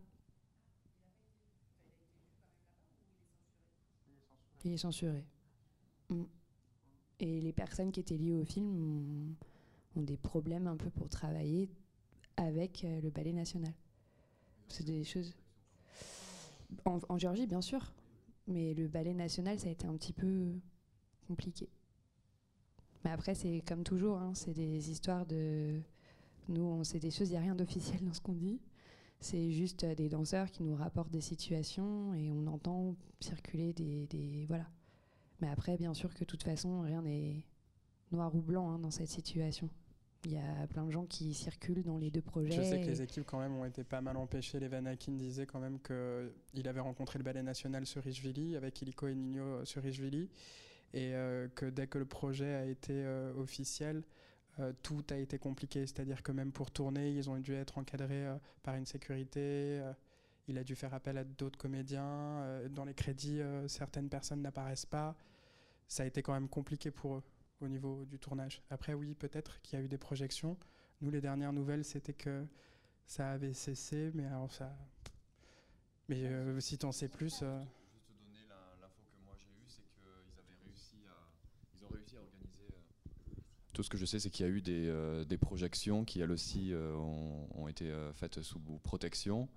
Il 4.63 4.73
est 4.73 4.77
censuré. 4.77 5.25
Mm. 6.09 6.23
Et 7.19 7.41
les 7.41 7.53
personnes 7.53 7.91
qui 7.91 7.99
étaient 7.99 8.17
liées 8.17 8.33
au 8.33 8.45
film 8.45 9.35
ont, 9.95 10.01
des 10.01 10.17
problèmes 10.17 10.67
un 10.67 10.77
peu 10.77 10.89
pour 10.89 11.09
travailler 11.09 11.69
avec 12.37 12.85
euh, 12.85 13.01
le 13.01 13.09
ballet 13.09 13.33
national. 13.33 13.73
C'est 14.69 14.85
des 14.85 15.03
choses. 15.03 15.35
En, 16.85 17.17
Géorgie, 17.17 17.47
bien 17.47 17.59
sûr. 17.59 17.93
Mais 18.47 18.73
le 18.73 18.87
ballet 18.87 19.13
national, 19.13 19.59
ça 19.59 19.67
a 19.67 19.71
été 19.71 19.85
un 19.85 19.97
petit 19.97 20.13
peu 20.13 20.53
compliqué. 21.29 21.69
Mais 23.03 23.11
après, 23.11 23.35
c'est 23.35 23.61
comme 23.67 23.83
toujours, 23.83 24.17
hein, 24.17 24.33
c'est 24.33 24.53
des 24.53 24.91
histoires 24.91 25.25
de. 25.25 25.79
Nous, 26.49 26.63
on 26.63 26.83
sait 26.83 26.99
des 26.99 27.11
choses, 27.11 27.29
il 27.29 27.33
n'y 27.33 27.37
a 27.37 27.41
rien 27.41 27.55
d'officiel 27.55 28.03
dans 28.03 28.13
ce 28.13 28.19
qu'on 28.19 28.33
dit. 28.33 28.59
C'est 29.19 29.51
juste 29.51 29.83
euh, 29.83 29.95
des 29.95 30.09
danseurs 30.09 30.49
qui 30.49 30.63
nous 30.63 30.75
rapportent 30.75 31.11
des 31.11 31.21
situations 31.21 32.13
et 32.15 32.31
on 32.31 32.47
entend 32.47 32.95
circuler 33.19 33.73
des, 33.73 34.07
des 34.07 34.45
voilà. 34.47 34.65
Mais 35.41 35.49
après, 35.49 35.77
bien 35.77 35.93
sûr 35.93 36.13
que 36.13 36.21
de 36.21 36.25
toute 36.25 36.43
façon, 36.43 36.81
rien 36.81 37.01
n'est 37.01 37.45
noir 38.11 38.33
ou 38.33 38.41
blanc 38.41 38.71
hein, 38.71 38.79
dans 38.79 38.91
cette 38.91 39.09
situation. 39.09 39.69
Il 40.25 40.33
y 40.33 40.37
a 40.37 40.67
plein 40.67 40.85
de 40.85 40.91
gens 40.91 41.05
qui 41.05 41.33
circulent 41.33 41.83
dans 41.83 41.97
les 41.97 42.11
deux 42.11 42.21
projets. 42.21 42.51
Je 42.51 42.61
sais 42.61 42.81
que 42.81 42.87
les 42.87 43.01
équipes 43.01 43.23
quand 43.25 43.39
même 43.39 43.55
ont 43.55 43.63
été 43.63 43.85
pas 43.85 44.01
mal 44.01 44.17
empêchées. 44.17 44.59
Levan 44.59 44.85
Akin 44.85 45.13
disait 45.13 45.45
quand 45.45 45.59
même 45.59 45.79
qu'il 45.79 46.67
avait 46.67 46.81
rencontré 46.81 47.19
le 47.19 47.23
ballet 47.23 47.43
national 47.43 47.85
sur 47.85 48.03
Richvili 48.03 48.57
avec 48.57 48.81
Iliko 48.81 49.07
et 49.07 49.15
Nino 49.15 49.63
sur 49.63 49.81
Richvili 49.81 50.29
et 50.93 51.13
euh, 51.13 51.47
que 51.49 51.65
dès 51.65 51.87
que 51.87 51.97
le 51.97 52.05
projet 52.05 52.53
a 52.55 52.65
été 52.65 52.93
euh, 52.93 53.33
officiel, 53.35 54.03
euh, 54.59 54.73
tout 54.83 55.03
a 55.09 55.17
été 55.17 55.37
compliqué. 55.37 55.85
C'est-à-dire 55.85 56.23
que 56.23 56.31
même 56.31 56.51
pour 56.51 56.71
tourner, 56.71 57.11
ils 57.11 57.29
ont 57.29 57.37
dû 57.37 57.53
être 57.53 57.77
encadrés 57.77 58.27
par 58.63 58.75
une 58.75 58.85
sécurité. 58.85 59.81
Il 60.47 60.57
a 60.57 60.63
dû 60.63 60.75
faire 60.75 60.93
appel 60.93 61.17
à 61.17 61.23
d'autres 61.23 61.57
comédiens. 61.57 62.43
dans 62.71 62.85
les 62.85 62.95
crédits, 62.95 63.39
certaines 63.67 64.09
personnes 64.09 64.41
n'apparaissent 64.41 64.85
pas. 64.87 65.15
Ça 65.87 66.03
a 66.03 66.05
été 66.05 66.21
quand 66.21 66.33
même 66.33 66.49
compliqué 66.49 66.91
pour 66.91 67.15
eux 67.15 67.23
au 67.61 67.67
niveau 67.67 68.05
du 68.05 68.19
tournage. 68.19 68.61
Après, 68.69 68.93
oui, 68.93 69.13
peut-être 69.13 69.61
qu'il 69.61 69.77
y 69.77 69.81
a 69.81 69.85
eu 69.85 69.87
des 69.87 69.97
projections. 69.97 70.57
Nous, 71.01 71.11
les 71.11 71.21
dernières 71.21 71.53
nouvelles, 71.53 71.85
c'était 71.85 72.13
que 72.13 72.45
ça 73.05 73.31
avait 73.31 73.53
cessé, 73.53 74.11
mais 74.13 74.25
alors 74.25 74.51
ça. 74.51 74.75
Mais 76.09 76.27
si 76.59 76.77
tu 76.77 76.85
en 76.85 76.91
sais 76.91 77.07
plus. 77.07 77.43
Tout 83.79 83.83
ce 83.83 83.89
que 83.89 83.97
je 83.97 84.05
sais, 84.05 84.19
c'est 84.19 84.29
qu'il 84.29 84.45
y 84.45 84.49
a 84.49 84.51
eu 84.51 84.59
des, 84.61 84.89
euh, 84.89 85.23
des, 85.23 85.37
projections 85.37 86.03
qui, 86.03 86.19
elles 86.19 86.33
aussi, 86.33 86.73
euh, 86.73 86.93
ont, 86.97 87.47
ont, 87.55 87.69
été 87.69 87.89
euh, 87.89 88.11
faites 88.11 88.41
sous 88.41 88.59
protection. 88.83 89.47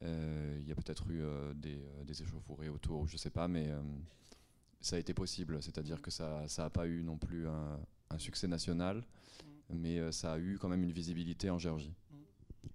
Il 0.00 0.62
y 0.64 0.70
a 0.70 0.76
peut-être 0.76 1.10
eu 1.10 1.24
des, 1.56 1.82
des, 2.04 2.22
échauffourées 2.22 2.68
autour, 2.68 3.08
je 3.08 3.14
ne 3.14 3.18
sais 3.18 3.30
pas, 3.30 3.48
mais 3.48 3.68
ça 4.80 4.94
a 4.94 5.00
été 5.00 5.12
possible. 5.12 5.60
C'est-à-dire 5.60 6.00
que 6.00 6.12
ça 6.12 6.46
n'a 6.56 6.70
pas 6.70 6.86
eu 6.86 7.02
non 7.02 7.18
plus 7.18 7.48
un, 7.48 7.80
un 8.10 8.18
succès 8.20 8.46
national, 8.46 9.04
mais 9.70 10.12
ça 10.12 10.34
a 10.34 10.38
eu 10.38 10.56
quand 10.60 10.68
même 10.68 10.84
une 10.84 10.92
visibilité 10.92 11.50
en 11.50 11.58
Géorgie. 11.58 11.96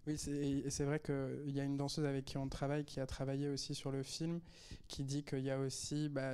Oui, 0.06 0.17
c'est 0.17 0.84
vrai 0.84 1.00
qu'il 1.00 1.52
y 1.52 1.60
a 1.60 1.63
une 1.63 1.78
danseuse 1.78 2.06
avec 2.06 2.26
qui 2.26 2.38
on 2.38 2.50
travaille, 2.50 2.84
qui 2.84 3.00
a 3.00 3.06
travaillé 3.06 3.48
aussi 3.48 3.74
sur 3.74 3.91
le 3.91 4.04
film, 4.04 4.41
qui 4.88 5.04
dit 5.04 5.24
qu'il 5.24 5.39
y 5.39 5.50
a 5.50 5.58
aussi 5.58 6.10
bah, 6.10 6.34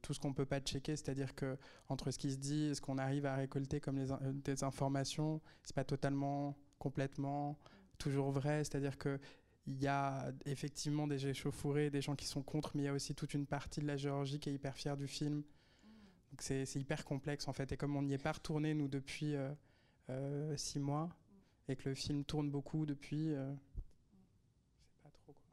tout 0.00 0.14
ce 0.14 0.20
qu'on 0.20 0.30
ne 0.30 0.34
peut 0.34 0.46
pas 0.46 0.60
checker, 0.60 0.96
c'est-à-dire 0.96 1.34
que 1.34 1.58
entre 1.88 2.10
ce 2.10 2.18
qui 2.18 2.30
se 2.30 2.38
dit 2.38 2.66
et 2.66 2.74
ce 2.74 2.80
qu'on 2.80 2.96
arrive 2.98 3.26
à 3.26 3.36
récolter 3.36 3.80
comme 3.80 3.98
euh, 3.98 4.32
des 4.32 4.64
informations, 4.64 5.42
c'est 5.62 5.74
pas 5.74 5.84
totalement, 5.84 6.56
complètement, 6.78 7.58
toujours 7.98 8.30
vrai, 8.30 8.64
c'est-à-dire 8.64 8.96
que 8.96 9.20
il 9.66 9.80
y 9.80 9.86
a 9.86 10.32
effectivement 10.46 11.06
des 11.06 11.26
échauffourées, 11.26 11.90
des 11.90 12.00
gens 12.00 12.16
qui 12.16 12.26
sont 12.26 12.42
contre, 12.42 12.72
mais 12.74 12.82
il 12.82 12.86
y 12.86 12.88
a 12.88 12.92
aussi 12.94 13.14
toute 13.14 13.34
une 13.34 13.46
partie 13.46 13.80
de 13.80 13.86
la 13.86 13.96
Géorgie 13.96 14.40
qui 14.40 14.50
est 14.50 14.54
hyper 14.54 14.74
fière 14.74 14.96
du 14.96 15.06
film. 15.06 15.42
C'est 16.38 16.64
hyper 16.76 17.04
complexe 17.04 17.46
en 17.48 17.52
fait. 17.52 17.70
Et 17.72 17.76
comme 17.76 17.96
on 17.96 18.02
n'y 18.02 18.14
est 18.14 18.18
pas 18.18 18.32
retourné, 18.32 18.72
nous, 18.74 18.88
depuis 18.88 19.34
euh, 19.34 19.52
euh, 20.08 20.56
six 20.56 20.78
mois, 20.78 21.10
et 21.70 21.76
que 21.76 21.88
le 21.88 21.94
film 21.94 22.24
tourne 22.24 22.50
beaucoup 22.50 22.84
depuis. 22.84 23.32
Euh, 23.32 23.52
c'est 24.82 25.02
pas 25.02 25.10
trop 25.10 25.32
quoi. 25.32 25.50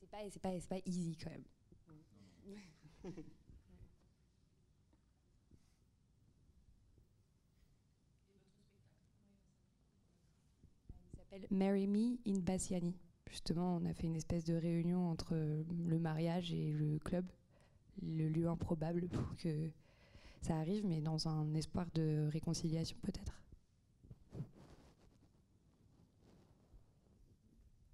C'est 0.00 0.10
pas, 0.10 0.18
c'est 0.30 0.40
pas, 0.40 0.60
c'est 0.60 0.68
pas 0.68 0.80
easy 0.86 1.16
quand 1.16 1.30
même. 1.30 1.44
Il 11.12 11.18
s'appelle 11.18 11.46
Marry 11.50 11.86
Me 11.86 12.18
in 12.26 12.40
Bassiani. 12.40 12.94
Justement, 13.30 13.76
on 13.76 13.84
a 13.84 13.92
fait 13.92 14.06
une 14.06 14.16
espèce 14.16 14.44
de 14.44 14.54
réunion 14.54 15.10
entre 15.10 15.34
le 15.34 15.98
mariage 15.98 16.52
et 16.52 16.72
le 16.72 16.98
club, 16.98 17.26
le 18.02 18.28
lieu 18.28 18.48
improbable 18.48 19.08
pour 19.08 19.36
que 19.36 19.70
ça 20.40 20.56
arrive, 20.56 20.86
mais 20.86 21.00
dans 21.02 21.28
un 21.28 21.54
espoir 21.54 21.86
de 21.94 22.28
réconciliation 22.32 22.96
peut-être. 23.02 23.38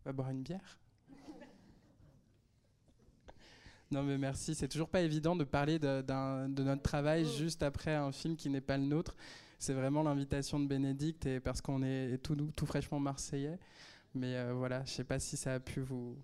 Va 0.05 0.13
boire 0.13 0.31
une 0.31 0.43
bière? 0.43 0.79
Non, 3.91 4.03
mais 4.03 4.19
merci. 4.19 4.55
C'est 4.55 4.69
toujours 4.69 4.89
pas 4.89 5.03
évident 5.03 5.37
de 5.37 5.45
parler 5.45 5.79
de, 5.79 6.03
de 6.03 6.63
notre 6.63 6.83
travail 6.83 7.25
oh. 7.27 7.39
juste 7.39 7.63
après 7.63 7.95
un 7.95 8.11
film 8.11 8.37
qui 8.37 8.51
n'est 8.51 8.61
pas 8.61 8.77
le 8.77 8.85
nôtre. 8.85 9.15
C'est 9.59 9.73
vraiment 9.73 10.03
l'invitation 10.03 10.59
de 10.59 10.67
Bénédicte 10.67 11.27
et 11.27 11.41
parce 11.41 11.61
qu'on 11.61 11.83
est 11.83 12.19
tout, 12.19 12.35
tout 12.57 12.67
fraîchement 12.67 12.99
marseillais. 12.99 13.59
Mais 14.15 14.37
euh, 14.37 14.53
voilà, 14.53 14.85
je 14.85 14.91
sais 14.91 15.05
pas 15.05 15.19
si 15.19 15.37
ça 15.37 15.55
a 15.55 15.61
pu 15.61 15.81
vous, 15.81 16.17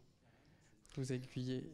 vous 0.97 1.13
aiguiller. 1.13 1.71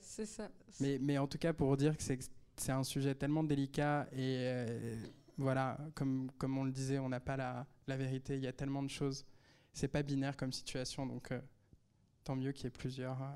C'est 0.00 0.26
ça. 0.26 0.50
Mais, 0.80 0.98
mais, 1.00 1.18
en 1.18 1.26
tout 1.26 1.38
cas, 1.38 1.52
pour 1.52 1.76
dire 1.76 1.96
que 1.96 2.02
c'est 2.02 2.72
un 2.72 2.82
sujet 2.82 3.14
tellement 3.14 3.44
délicat 3.44 4.06
et 4.12 4.38
euh, 4.40 4.96
voilà, 5.36 5.78
comme, 5.94 6.30
comme 6.38 6.58
on 6.58 6.64
le 6.64 6.72
disait, 6.72 6.98
on 6.98 7.08
n'a 7.08 7.20
pas 7.20 7.36
la, 7.36 7.66
la, 7.88 7.96
vérité. 7.96 8.36
Il 8.36 8.42
y 8.42 8.46
a 8.46 8.52
tellement 8.52 8.82
de 8.82 8.90
choses. 8.90 9.24
C'est 9.72 9.88
pas 9.88 10.02
binaire 10.02 10.36
comme 10.36 10.52
situation, 10.52 11.06
donc 11.06 11.30
euh, 11.32 11.40
tant 12.24 12.36
mieux 12.36 12.52
qu'il 12.52 12.64
y 12.64 12.66
ait 12.68 12.70
plusieurs. 12.70 13.20
Euh, 13.22 13.26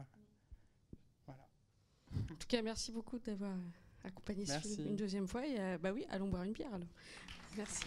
voilà. 1.26 1.48
En 2.30 2.34
tout 2.34 2.48
cas, 2.48 2.62
merci 2.62 2.92
beaucoup 2.92 3.18
d'avoir 3.18 3.56
accompagné 4.04 4.46
ce 4.46 4.58
film 4.58 4.88
une 4.88 4.96
deuxième 4.96 5.28
fois. 5.28 5.46
Et 5.46 5.78
bah 5.78 5.92
oui, 5.92 6.04
allons 6.10 6.28
boire 6.28 6.42
une 6.42 6.52
bière 6.52 6.74
alors. 6.74 6.88
Merci. 7.56 7.84